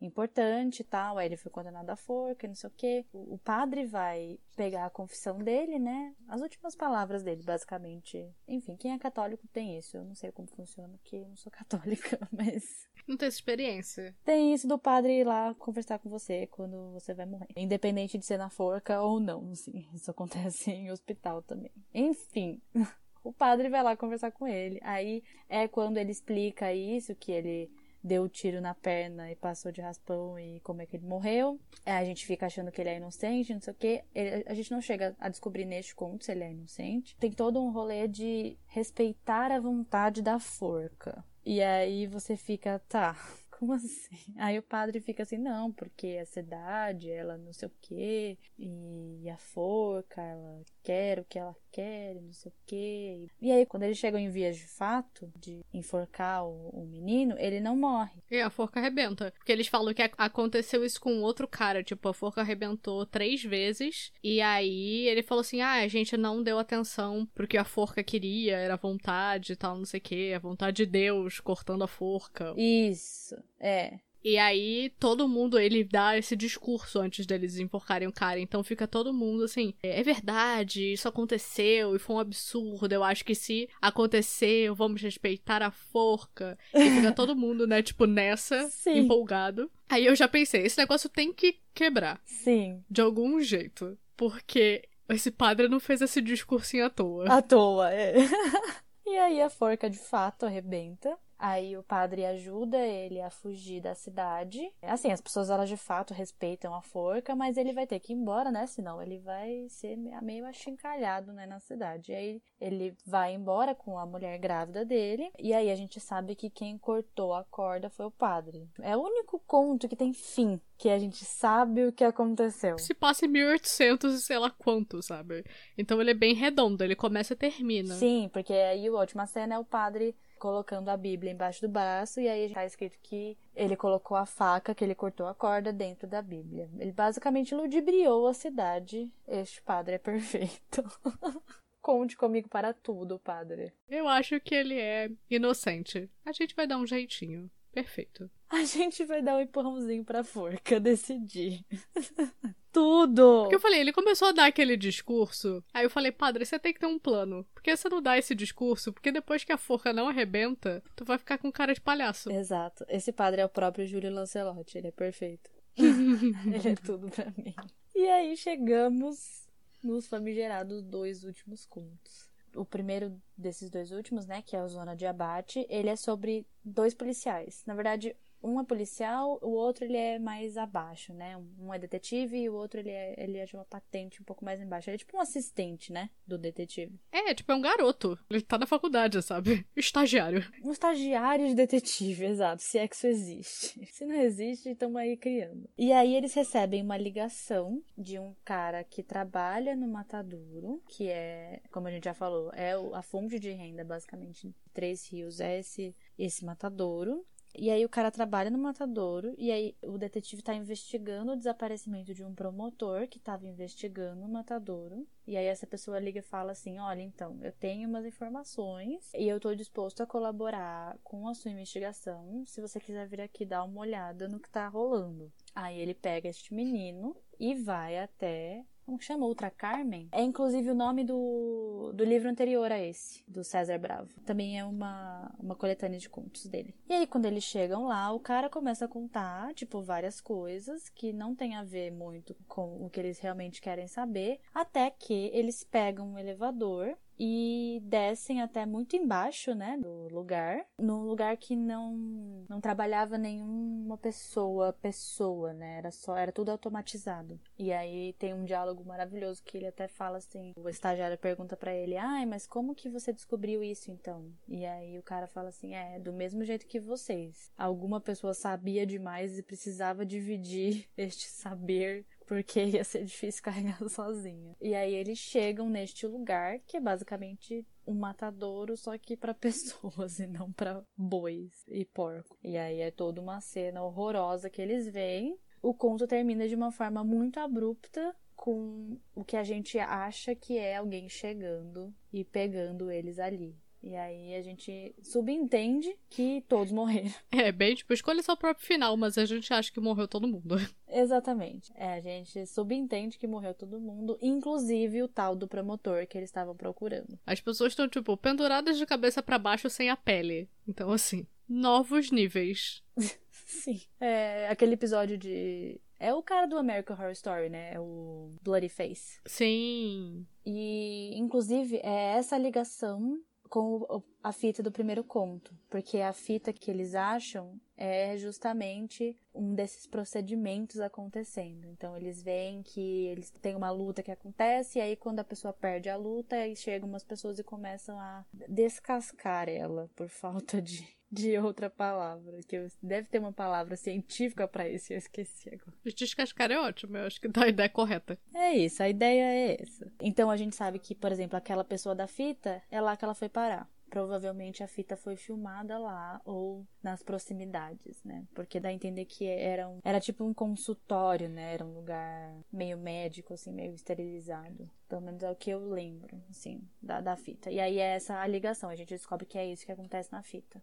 [0.00, 3.06] importante e tal, aí ele foi condenado à forca, não sei o quê.
[3.12, 6.14] O padre vai pegar a confissão dele, né?
[6.28, 8.30] As últimas palavras dele, basicamente.
[8.46, 9.96] Enfim, quem é católico tem isso.
[9.96, 12.86] Eu não sei como funciona, porque eu não sou católica, mas.
[13.08, 14.14] Não tem essa experiência.
[14.22, 17.48] Tem isso do padre ir lá conversar com você quando você vai morrer.
[17.56, 19.88] Independente de ser na forca ou não, sim.
[19.94, 21.72] Isso acontece em hospital também.
[21.94, 22.60] Enfim.
[23.22, 24.80] O padre vai lá conversar com ele.
[24.82, 27.70] Aí é quando ele explica isso, que ele
[28.02, 31.58] deu um tiro na perna e passou de raspão e como é que ele morreu.
[31.84, 34.04] É, a gente fica achando que ele é inocente, não sei o que.
[34.46, 37.16] a gente não chega a descobrir neste conto se ele é inocente.
[37.18, 41.24] Tem todo um rolê de respeitar a vontade da forca.
[41.44, 43.16] E aí você fica, tá,
[43.50, 44.34] como assim?
[44.36, 49.28] Aí o padre fica assim, não, porque a cidade, ela não sei o quê, e
[49.28, 53.28] a forca, ela quer o que ela quer, não sei o quê.
[53.40, 57.60] E aí, quando eles chegam em vias de fato, de enforcar o, o menino, ele
[57.60, 58.22] não morre.
[58.30, 59.32] E a forca arrebenta.
[59.36, 64.12] Porque eles falam que aconteceu isso com outro cara, tipo, a forca arrebentou três vezes,
[64.22, 68.02] e aí ele falou assim, ah, a gente não deu atenção pro que a forca
[68.02, 71.88] queria, era vontade e tal, não sei o quê, a vontade de Deus cortando a
[71.88, 72.54] forca.
[72.56, 73.36] Isso.
[73.58, 73.98] É.
[74.22, 78.38] E aí, todo mundo, ele dá esse discurso antes deles enforcarem o cara.
[78.38, 82.92] Então fica todo mundo assim: é, é verdade, isso aconteceu e foi um absurdo.
[82.92, 86.58] Eu acho que se aconteceu, vamos respeitar a forca.
[86.74, 88.98] E fica todo mundo, né, tipo, nessa, Sim.
[88.98, 89.70] empolgado.
[89.88, 92.20] Aí eu já pensei: esse negócio tem que quebrar.
[92.24, 92.82] Sim.
[92.90, 93.98] De algum jeito.
[94.16, 97.24] Porque esse padre não fez esse discursinho à toa.
[97.26, 98.14] À toa, é.
[99.06, 101.18] e aí a forca de fato arrebenta.
[101.40, 104.60] Aí o padre ajuda ele a fugir da cidade.
[104.82, 108.16] Assim, as pessoas elas de fato respeitam a forca, mas ele vai ter que ir
[108.16, 108.66] embora, né?
[108.66, 112.12] Senão ele vai ser meio achincalhado, né, na cidade.
[112.12, 115.32] E aí ele vai embora com a mulher grávida dele.
[115.38, 118.68] E aí a gente sabe que quem cortou a corda foi o padre.
[118.82, 122.78] É o único conto que tem fim, que a gente sabe o que aconteceu.
[122.78, 125.42] Se passa em 1800 e sei lá quanto, sabe?
[125.78, 127.94] Então ele é bem redondo, ele começa e termina.
[127.94, 132.20] Sim, porque aí a última cena é o padre colocando a Bíblia embaixo do braço
[132.20, 136.08] e aí está escrito que ele colocou a faca que ele cortou a corda dentro
[136.08, 136.68] da Bíblia.
[136.78, 139.08] Ele basicamente ludibriou a cidade.
[139.28, 140.82] Este padre é perfeito.
[141.82, 143.72] Conte comigo para tudo, padre.
[143.88, 146.10] Eu acho que ele é inocente.
[146.24, 147.50] A gente vai dar um jeitinho.
[147.72, 148.30] Perfeito.
[148.50, 151.64] A gente vai dar um empurrãozinho pra forca decidir.
[152.72, 153.42] Tudo!
[153.42, 155.62] Porque eu falei, ele começou a dar aquele discurso.
[155.72, 157.46] Aí eu falei, padre, você tem que ter um plano.
[157.54, 161.16] Porque você não dá esse discurso, porque depois que a forca não arrebenta, tu vai
[161.16, 162.30] ficar com cara de palhaço.
[162.30, 162.84] Exato.
[162.88, 165.50] Esse padre é o próprio Júlio Lancelotti, ele é perfeito.
[165.78, 167.54] ele é tudo pra mim.
[167.94, 169.48] E aí chegamos
[169.82, 174.96] nos famigerados dois últimos contos o primeiro desses dois últimos, né, que é o Zona
[174.96, 177.62] de Abate, ele é sobre dois policiais.
[177.66, 181.36] Na verdade, um é policial, o outro ele é mais abaixo, né?
[181.58, 184.44] Um é detetive e o outro ele é, ele é de uma patente um pouco
[184.44, 184.88] mais embaixo.
[184.88, 186.10] Ele é tipo um assistente, né?
[186.26, 186.98] Do detetive.
[187.12, 188.18] É, tipo, é um garoto.
[188.28, 189.66] Ele tá na faculdade, sabe?
[189.76, 190.44] Estagiário.
[190.64, 192.62] Um estagiário de detetive, exato.
[192.62, 193.86] Se é que isso existe.
[193.92, 195.68] Se não existe, estamos aí criando.
[195.76, 201.60] E aí eles recebem uma ligação de um cara que trabalha no matadouro, que é,
[201.70, 205.94] como a gente já falou, é a fonte de renda, basicamente, Três Rios, é esse,
[206.18, 207.26] esse matadouro.
[207.54, 212.14] E aí o cara trabalha no matadouro e aí o detetive está investigando o desaparecimento
[212.14, 215.06] de um promotor que estava investigando o matadouro.
[215.26, 219.28] E aí essa pessoa liga e fala assim: "Olha, então, eu tenho umas informações e
[219.28, 223.64] eu estou disposto a colaborar com a sua investigação, se você quiser vir aqui dar
[223.64, 225.32] uma olhada no que está rolando".
[225.54, 229.24] Aí ele pega este menino e vai até como chama?
[229.24, 230.08] Ultra Carmen?
[230.10, 234.08] É inclusive o nome do, do livro anterior a esse, do César Bravo.
[234.26, 236.74] Também é uma, uma coletânea de contos dele.
[236.88, 241.12] E aí, quando eles chegam lá, o cara começa a contar, tipo, várias coisas que
[241.12, 245.62] não tem a ver muito com o que eles realmente querem saber, até que eles
[245.62, 252.46] pegam um elevador e descem até muito embaixo, né, do lugar, num lugar que não
[252.48, 257.38] não trabalhava nenhuma pessoa, pessoa, né, era só era tudo automatizado.
[257.58, 261.74] E aí tem um diálogo maravilhoso que ele até fala assim, o estagiário pergunta para
[261.74, 265.74] ele: "Ai, mas como que você descobriu isso então?" E aí o cara fala assim:
[265.74, 267.52] "É, do mesmo jeito que vocês.
[267.58, 274.54] Alguma pessoa sabia demais e precisava dividir este saber porque ia ser difícil carregar sozinha.
[274.60, 280.20] E aí eles chegam neste lugar, que é basicamente um matadouro, só que para pessoas
[280.20, 282.38] e não para bois e porco.
[282.44, 285.36] E aí é toda uma cena horrorosa que eles veem.
[285.60, 290.56] O conto termina de uma forma muito abrupta, com o que a gente acha que
[290.56, 293.58] é alguém chegando e pegando eles ali.
[293.82, 297.10] E aí a gente subentende que todos morreram.
[297.32, 300.56] É, bem, tipo, escolha seu próprio final, mas a gente acha que morreu todo mundo.
[300.88, 301.72] Exatamente.
[301.74, 306.28] É, a gente subentende que morreu todo mundo, inclusive o tal do promotor que eles
[306.28, 307.18] estavam procurando.
[307.24, 310.48] As pessoas estão, tipo, penduradas de cabeça para baixo sem a pele.
[310.68, 312.82] Então, assim, novos níveis.
[313.30, 313.80] Sim.
[313.98, 317.74] É aquele episódio de é o cara do American Horror Story, né?
[317.74, 319.20] É o Bloody Face.
[319.26, 320.26] Sim.
[320.46, 323.20] E, inclusive, é essa ligação
[323.50, 329.54] com a fita do primeiro conto, porque a fita que eles acham é justamente um
[329.54, 331.66] desses procedimentos acontecendo.
[331.66, 335.52] Então eles veem que eles têm uma luta que acontece e aí quando a pessoa
[335.52, 340.99] perde a luta, aí chegam umas pessoas e começam a descascar ela por falta de
[341.10, 345.76] de outra palavra, que deve ter uma palavra científica para isso, eu esqueci agora.
[345.84, 348.18] Descascar é ótimo, eu acho que dá a ideia correta.
[348.34, 349.90] É isso, a ideia é essa.
[350.00, 353.14] Então a gente sabe que, por exemplo, aquela pessoa da fita, é lá que ela
[353.14, 353.68] foi parar.
[353.90, 358.24] Provavelmente a fita foi filmada lá ou nas proximidades, né?
[358.32, 361.54] Porque dá a entender que era, um, era tipo um consultório, né?
[361.54, 364.70] Era um lugar meio médico, assim, meio esterilizado.
[364.88, 367.50] Pelo menos é o que eu lembro, assim, da, da fita.
[367.50, 370.22] E aí é essa a ligação, a gente descobre que é isso que acontece na
[370.22, 370.62] fita.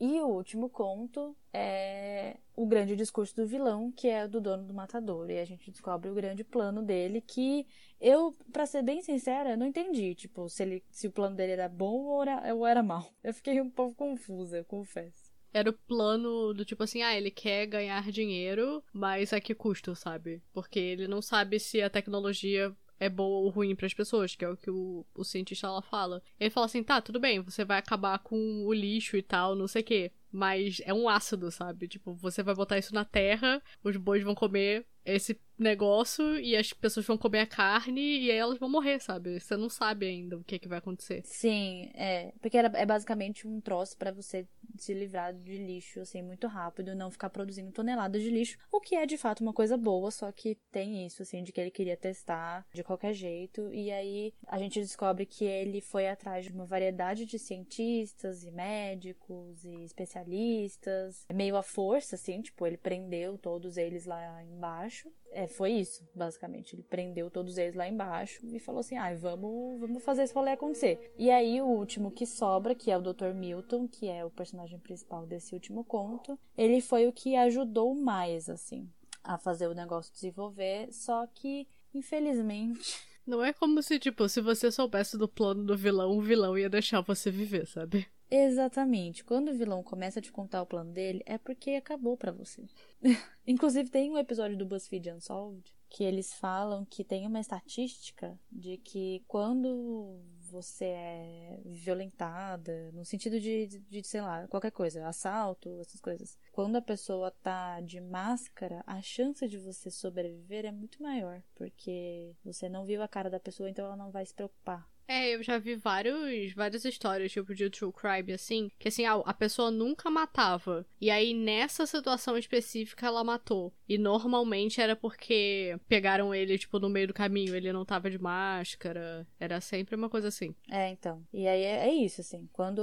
[0.00, 4.74] E o último conto é o grande discurso do vilão, que é do dono do
[4.74, 5.30] matador.
[5.30, 7.66] E a gente descobre o grande plano dele, que
[8.00, 11.68] eu, para ser bem sincera, não entendi, tipo, se, ele, se o plano dele era
[11.68, 13.08] bom ou era, ou era mal.
[13.22, 15.32] Eu fiquei um pouco confusa, eu confesso.
[15.52, 19.94] Era o plano do tipo assim, ah, ele quer ganhar dinheiro, mas a que custo,
[19.94, 20.42] sabe?
[20.52, 24.44] Porque ele não sabe se a tecnologia é boa ou ruim para as pessoas, que
[24.44, 26.22] é o que o, o cientista lá fala.
[26.38, 29.68] Ele fala assim: tá, tudo bem, você vai acabar com o lixo e tal, não
[29.68, 30.12] sei o quê.
[30.30, 31.86] Mas é um ácido, sabe?
[31.86, 36.72] Tipo, você vai botar isso na terra, os bois vão comer esse negócio e as
[36.72, 39.38] pessoas vão comer a carne e aí elas vão morrer, sabe?
[39.38, 41.22] Você não sabe ainda o que, é que vai acontecer.
[41.24, 42.32] Sim, é.
[42.40, 44.46] Porque é basicamente um troço para você
[44.76, 48.96] se livrar de lixo, assim, muito rápido, não ficar produzindo toneladas de lixo, o que
[48.96, 51.96] é de fato uma coisa boa, só que tem isso, assim, de que ele queria
[51.96, 56.64] testar de qualquer jeito, e aí a gente descobre que ele foi atrás de uma
[56.64, 63.76] variedade de cientistas e médicos e especialistas, meio à força, assim, tipo, ele prendeu todos
[63.76, 66.74] eles lá embaixo é, foi isso, basicamente.
[66.74, 70.52] Ele prendeu todos eles lá embaixo e falou assim: ah, vamos, vamos fazer esse rolê
[70.52, 71.12] acontecer.
[71.18, 73.34] E aí, o último que sobra, que é o Dr.
[73.34, 78.48] Milton, que é o personagem principal desse último conto, ele foi o que ajudou mais,
[78.48, 78.88] assim,
[79.22, 80.92] a fazer o negócio desenvolver.
[80.92, 83.02] Só que, infelizmente.
[83.26, 86.68] Não é como se, tipo, se você soubesse do plano do vilão, o vilão ia
[86.68, 88.06] deixar você viver, sabe?
[88.30, 89.24] Exatamente.
[89.24, 92.64] Quando o vilão começa a te contar o plano dele, é porque acabou para você.
[93.46, 98.78] Inclusive, tem um episódio do BuzzFeed Unsolved que eles falam que tem uma estatística de
[98.78, 100.20] que quando
[100.50, 106.36] você é violentada, no sentido de, de, de, sei lá, qualquer coisa, assalto, essas coisas.
[106.50, 112.34] Quando a pessoa tá de máscara, a chance de você sobreviver é muito maior, porque
[112.44, 114.88] você não viu a cara da pessoa, então ela não vai se preocupar.
[115.06, 119.14] É, eu já vi vários, várias histórias, tipo, de true crime, assim, que assim, a,
[119.14, 120.86] a pessoa nunca matava.
[121.00, 123.72] E aí, nessa situação específica, ela matou.
[123.88, 128.18] E normalmente era porque pegaram ele, tipo, no meio do caminho, ele não tava de
[128.18, 129.26] máscara.
[129.38, 130.54] Era sempre uma coisa assim.
[130.70, 131.22] É, então.
[131.32, 132.48] E aí é, é isso, assim.
[132.52, 132.82] Quando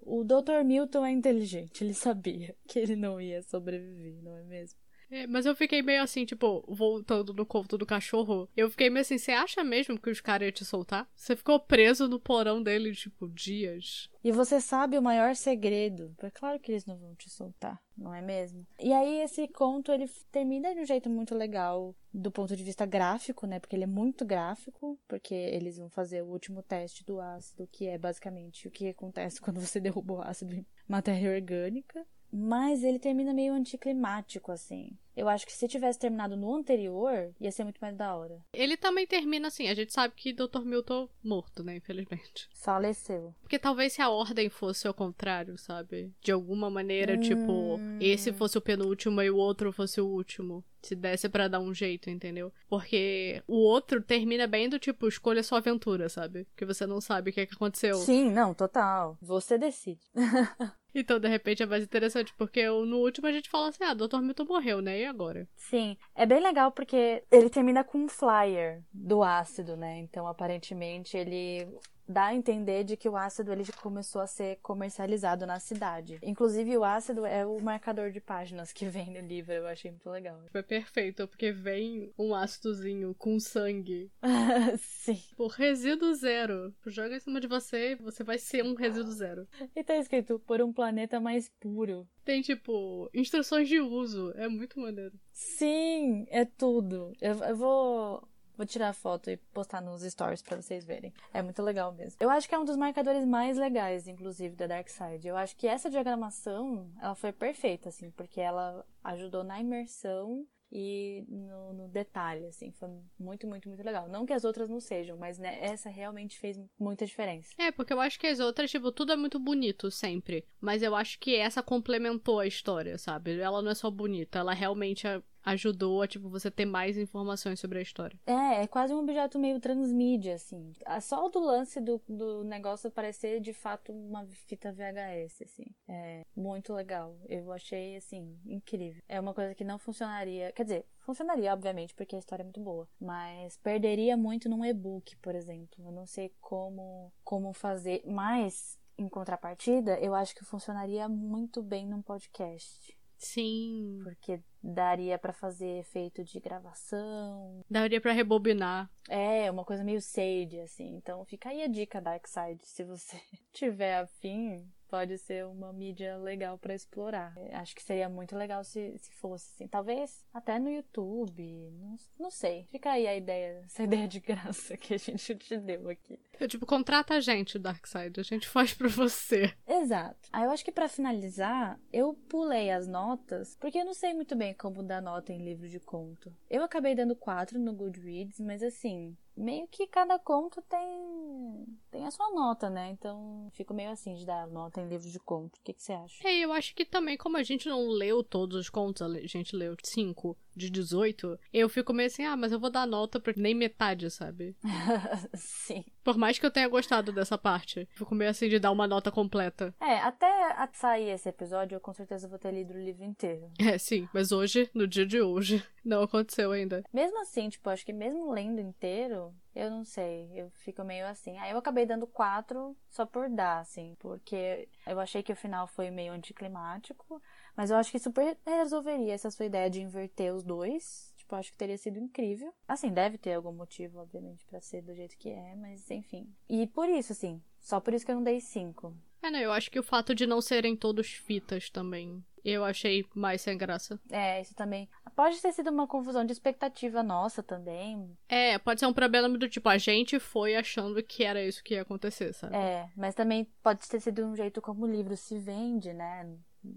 [0.00, 0.64] o Dr.
[0.64, 4.78] Milton é inteligente, ele sabia que ele não ia sobreviver, não é mesmo?
[5.10, 8.48] É, mas eu fiquei meio assim, tipo, voltando no conto do cachorro.
[8.56, 11.08] Eu fiquei meio assim, você acha mesmo que os caras iam te soltar?
[11.16, 14.08] Você ficou preso no porão dele, tipo, dias.
[14.22, 16.14] E você sabe o maior segredo.
[16.22, 18.64] É claro que eles não vão te soltar, não é mesmo?
[18.78, 22.86] E aí esse conto, ele termina de um jeito muito legal do ponto de vista
[22.86, 23.58] gráfico, né?
[23.58, 27.86] Porque ele é muito gráfico, porque eles vão fazer o último teste do ácido, que
[27.86, 32.06] é basicamente o que acontece quando você derruba o ácido em matéria orgânica.
[32.32, 34.96] Mas ele termina meio anticlimático, assim.
[35.16, 38.40] Eu acho que se tivesse terminado no anterior, ia ser muito mais da hora.
[38.52, 39.68] Ele também termina assim.
[39.68, 40.60] A gente sabe que Dr.
[40.64, 41.76] Milton morto, né?
[41.76, 42.48] Infelizmente.
[42.54, 43.34] Faleceu.
[43.42, 46.10] Porque talvez se a ordem fosse ao contrário, sabe?
[46.22, 47.98] De alguma maneira, tipo, hum...
[47.98, 50.64] tipo, esse fosse o penúltimo e o outro fosse o último.
[50.80, 52.50] Se desse para dar um jeito, entendeu?
[52.66, 56.46] Porque o outro termina bem do tipo, escolha sua aventura, sabe?
[56.56, 57.96] Que você não sabe o que, é que aconteceu.
[57.96, 59.18] Sim, não, total.
[59.20, 60.00] Você decide.
[60.94, 64.18] Então, de repente, é mais interessante, porque no último a gente fala assim, ah, Dr.
[64.20, 65.00] Milton morreu, né?
[65.00, 65.48] E agora?
[65.54, 69.98] Sim, é bem legal porque ele termina com um flyer do ácido, né?
[69.98, 71.68] Então, aparentemente, ele
[72.10, 76.18] dá a entender de que o ácido ele começou a ser comercializado na cidade.
[76.22, 80.10] Inclusive, o ácido é o marcador de páginas que vem no livro, eu achei muito
[80.10, 80.40] legal.
[80.50, 84.10] Foi perfeito, porque vem um ácidozinho com sangue.
[84.78, 85.20] Sim.
[85.36, 86.74] Por resíduo zero.
[86.86, 89.46] Joga em cima de você, você vai ser um resíduo zero.
[89.74, 92.06] E tá escrito por um planeta mais puro.
[92.24, 94.32] Tem, tipo, instruções de uso.
[94.36, 95.12] É muito maneiro.
[95.32, 97.12] Sim, é tudo.
[97.20, 98.29] Eu, eu vou
[98.60, 101.14] Vou tirar foto e postar nos stories para vocês verem.
[101.32, 102.18] É muito legal mesmo.
[102.20, 105.26] Eu acho que é um dos marcadores mais legais, inclusive, da Dark Side.
[105.26, 111.24] Eu acho que essa diagramação, ela foi perfeita, assim, porque ela ajudou na imersão e
[111.26, 114.08] no, no, detalhe, assim, foi muito, muito, muito legal.
[114.10, 117.54] Não que as outras não sejam, mas né, essa realmente fez muita diferença.
[117.56, 120.46] É, porque eu acho que as outras, tipo, tudo é muito bonito sempre.
[120.60, 123.40] Mas eu acho que essa complementou a história, sabe?
[123.40, 125.06] Ela não é só bonita, ela realmente
[125.44, 128.18] ajudou a, tipo, você ter mais informações sobre a história.
[128.26, 130.72] É, é quase um objeto meio transmídia, assim.
[131.00, 135.66] Só do lance do, do negócio parecer, de fato, uma fita VHS, assim.
[135.88, 137.16] É muito legal.
[137.28, 139.02] Eu achei, assim, incrível.
[139.08, 140.52] É uma coisa que não funcionaria...
[140.52, 142.88] Quer dizer, funcionaria, obviamente, porque a história é muito boa.
[143.00, 145.84] Mas perderia muito num e-book, por exemplo.
[145.84, 148.02] Eu não sei como, como fazer.
[148.06, 152.99] Mas, em contrapartida, eu acho que funcionaria muito bem num podcast.
[153.20, 154.00] Sim.
[154.02, 157.60] Porque daria para fazer efeito de gravação.
[157.70, 158.90] Daria para rebobinar.
[159.08, 160.96] É, uma coisa meio Sage, assim.
[160.96, 163.20] Então fica aí a dica Dark Side, se você
[163.52, 167.32] tiver afim pode ser uma mídia legal para explorar.
[167.52, 169.68] Acho que seria muito legal se, se fosse assim.
[169.68, 171.70] Talvez até no YouTube.
[171.80, 172.66] Não, não sei.
[172.70, 176.18] Fica aí a ideia, essa ideia de graça que a gente te deu aqui.
[176.40, 178.18] Eu, tipo, contrata a gente, Darkseid.
[178.18, 179.54] A gente faz pra você.
[179.66, 180.28] Exato.
[180.32, 184.34] Aí eu acho que para finalizar, eu pulei as notas, porque eu não sei muito
[184.34, 186.34] bem como dar nota em livro de conto.
[186.48, 192.10] Eu acabei dando quatro no Goodreads, mas assim, meio que cada conto tem tem a
[192.10, 192.90] sua nota, né?
[192.90, 195.56] Então fico meio assim de dar nota em livros de conto.
[195.56, 196.28] O que, que você acha?
[196.28, 199.56] É, eu acho que também, como a gente não leu todos os contos, a gente
[199.56, 203.32] leu cinco de 18, eu fico meio assim, ah, mas eu vou dar nota pra
[203.36, 204.56] nem metade, sabe?
[205.34, 205.84] Sim.
[206.02, 209.10] Por mais que eu tenha gostado dessa parte, fico meio assim de dar uma nota
[209.10, 209.74] completa.
[209.80, 210.30] É, até
[210.72, 213.50] sair esse episódio, eu com certeza vou ter lido o livro inteiro.
[213.58, 216.82] É, sim, mas hoje, no dia de hoje, não aconteceu ainda.
[216.92, 221.36] Mesmo assim, tipo, acho que mesmo lendo inteiro, eu não sei, eu fico meio assim.
[221.38, 225.66] Aí eu acabei dando quatro só por dar, assim, porque eu achei que o final
[225.66, 227.20] foi meio anticlimático,
[227.56, 231.09] mas eu acho que super resolveria essa sua ideia de inverter os dois.
[231.30, 232.52] Tipo, acho que teria sido incrível.
[232.66, 236.28] Assim, deve ter algum motivo, obviamente, para ser do jeito que é, mas enfim.
[236.48, 238.96] E por isso, assim, só por isso que eu não dei cinco.
[239.22, 239.44] É, né?
[239.44, 243.56] Eu acho que o fato de não serem todos fitas também eu achei mais sem
[243.56, 244.00] graça.
[244.10, 244.88] É, isso também.
[245.14, 248.16] Pode ter sido uma confusão de expectativa nossa também.
[248.28, 251.74] É, pode ser um problema do tipo, a gente foi achando que era isso que
[251.74, 252.56] ia acontecer, sabe?
[252.56, 256.26] É, mas também pode ter sido um jeito como o livro se vende, né?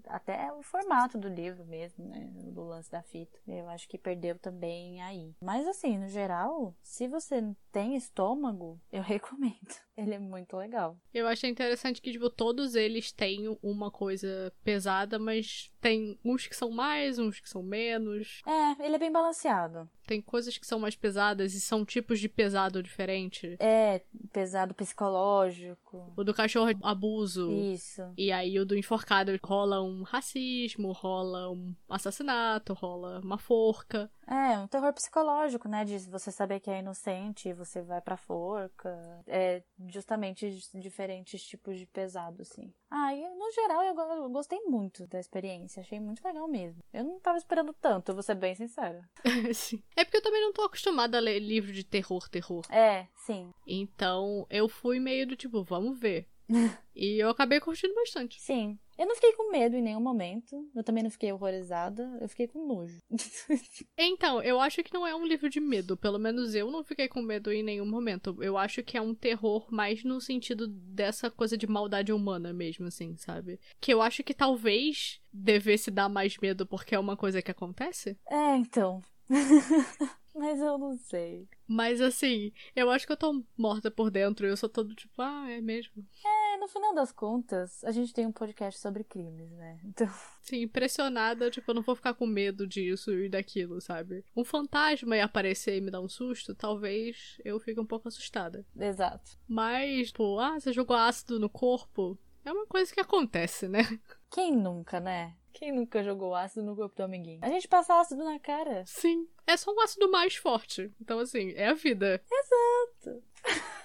[0.07, 2.29] Até o formato do livro mesmo, né?
[2.51, 3.37] Do lance da fita.
[3.47, 5.33] Eu acho que perdeu também aí.
[5.41, 9.83] Mas assim, no geral, se você tem estômago, eu recomendo.
[9.95, 10.97] Ele é muito legal.
[11.13, 16.55] Eu achei interessante que, tipo, todos eles têm uma coisa pesada, mas tem uns que
[16.55, 18.41] são mais, uns que são menos.
[18.45, 19.87] É, ele é bem balanceado.
[20.05, 23.55] Tem coisas que são mais pesadas e são tipos de pesado diferente.
[23.59, 24.01] É,
[24.31, 26.11] pesado psicológico.
[26.15, 27.51] O do cachorro é abuso.
[27.51, 28.01] Isso.
[28.17, 34.11] E aí o do enforcado rola um racismo, rola um assassinato, rola uma forca.
[34.27, 35.83] É, um terror psicológico, né?
[35.83, 38.89] De você saber que é inocente e você vai pra forca.
[39.27, 42.73] É justamente diferentes tipos de pesado, assim.
[42.89, 45.81] Ah, e no geral eu gostei muito da experiência.
[45.81, 46.81] Achei muito legal mesmo.
[46.93, 49.07] Eu não tava esperando tanto, vou ser bem sincera.
[49.53, 49.83] sim.
[49.95, 52.63] É porque eu também não tô acostumada a ler livro de terror, terror.
[52.71, 53.51] É, sim.
[53.67, 56.27] Então eu fui meio do tipo, vamos ver.
[56.95, 58.39] e eu acabei curtindo bastante.
[58.41, 58.79] Sim.
[58.97, 60.69] Eu não fiquei com medo em nenhum momento.
[60.75, 62.17] Eu também não fiquei horrorizada.
[62.21, 62.97] Eu fiquei com nojo.
[63.97, 65.97] então, eu acho que não é um livro de medo.
[65.97, 68.37] Pelo menos eu não fiquei com medo em nenhum momento.
[68.41, 72.87] Eu acho que é um terror mais no sentido dessa coisa de maldade humana mesmo,
[72.87, 73.59] assim, sabe?
[73.79, 78.17] Que eu acho que talvez devesse dar mais medo porque é uma coisa que acontece.
[78.29, 79.01] É, então.
[80.35, 81.47] Mas eu não sei.
[81.67, 84.47] Mas assim, eu acho que eu tô morta por dentro.
[84.47, 86.03] Eu sou todo tipo, ah, é mesmo.
[86.25, 89.79] É, no final das contas, a gente tem um podcast sobre crimes, né?
[89.85, 90.09] Então.
[90.41, 94.23] Sim, impressionada, tipo, eu não vou ficar com medo disso e daquilo, sabe?
[94.35, 98.65] Um fantasma ia aparecer e me dar um susto, talvez eu fique um pouco assustada.
[98.75, 99.37] Exato.
[99.47, 102.17] Mas, pô, ah, você jogou ácido no corpo?
[102.45, 103.83] É uma coisa que acontece, né?
[104.29, 105.35] Quem nunca, né?
[105.53, 107.39] Quem nunca jogou ácido no corpo do amiguinho?
[107.41, 108.83] A gente passa ácido na cara.
[108.85, 109.27] Sim.
[109.45, 110.91] É só um ácido mais forte.
[110.99, 112.21] Então, assim, é a vida.
[112.29, 113.23] Exato.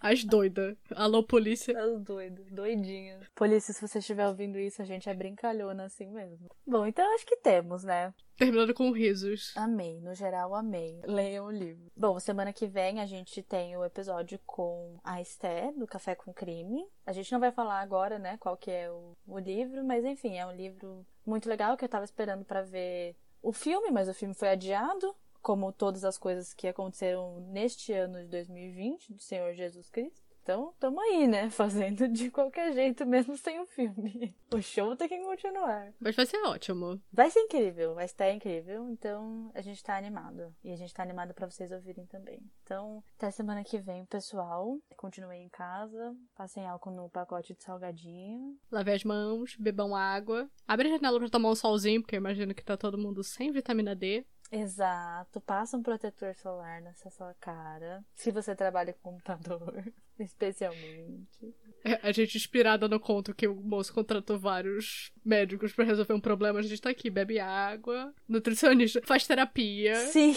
[0.00, 0.76] As doidas.
[0.94, 1.78] Alô, polícia.
[1.78, 3.26] As doidas, doidinhas.
[3.34, 6.48] Polícia, se você estiver ouvindo isso, a gente é brincalhona assim mesmo.
[6.66, 8.12] Bom, então acho que temos, né?
[8.36, 9.56] Terminando com risos.
[9.56, 11.00] Amei, no geral amei.
[11.04, 11.90] Leiam o livro.
[11.96, 16.34] Bom, semana que vem a gente tem o episódio com a Esté, do Café com
[16.34, 16.86] Crime.
[17.06, 20.36] A gente não vai falar agora, né, qual que é o, o livro, mas enfim,
[20.36, 24.14] é um livro muito legal que eu tava esperando para ver o filme, mas o
[24.14, 25.14] filme foi adiado
[25.46, 30.26] como todas as coisas que aconteceram neste ano de 2020 do Senhor Jesus Cristo.
[30.42, 31.50] Então, tamo aí, né?
[31.54, 34.34] Fazendo de qualquer jeito, mesmo sem o filme.
[34.54, 35.92] O show tem que continuar.
[36.00, 37.00] Mas vai ser ótimo.
[37.12, 38.88] Vai ser incrível, vai estar incrível.
[38.88, 40.54] Então, a gente tá animado.
[40.62, 42.40] E a gente tá animado para vocês ouvirem também.
[42.62, 44.78] Então, até semana que vem, pessoal.
[44.96, 46.16] Continuem em casa.
[46.36, 48.56] Passem álcool no pacote de salgadinho.
[48.70, 50.48] Lave as mãos, bebam água.
[50.66, 53.50] Abre a janela pra tomar um solzinho, porque eu imagino que tá todo mundo sem
[53.50, 54.24] vitamina D.
[54.50, 55.40] Exato.
[55.40, 58.04] Passa um protetor solar nessa sua cara.
[58.14, 59.84] Se você trabalha com computador,
[60.18, 61.54] especialmente.
[61.84, 66.20] É, a gente inspirada no conto que o moço contratou vários médicos para resolver um
[66.20, 69.94] problema, a gente tá aqui, bebe água, nutricionista, faz terapia.
[70.06, 70.34] Sim.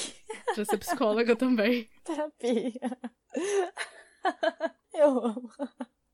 [0.56, 1.88] Já ser psicóloga também.
[2.04, 2.74] Terapia.
[4.94, 5.50] Eu amo.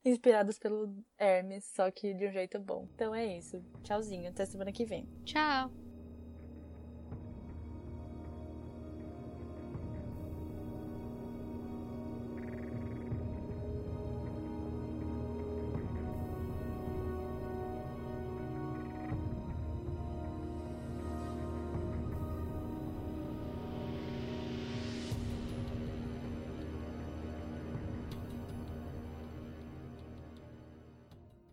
[0.04, 2.88] Inspirados pelo Hermes, só que de um jeito bom.
[2.94, 3.60] Então é isso.
[3.82, 5.08] Tchauzinho, até semana que vem.
[5.24, 5.85] Tchau.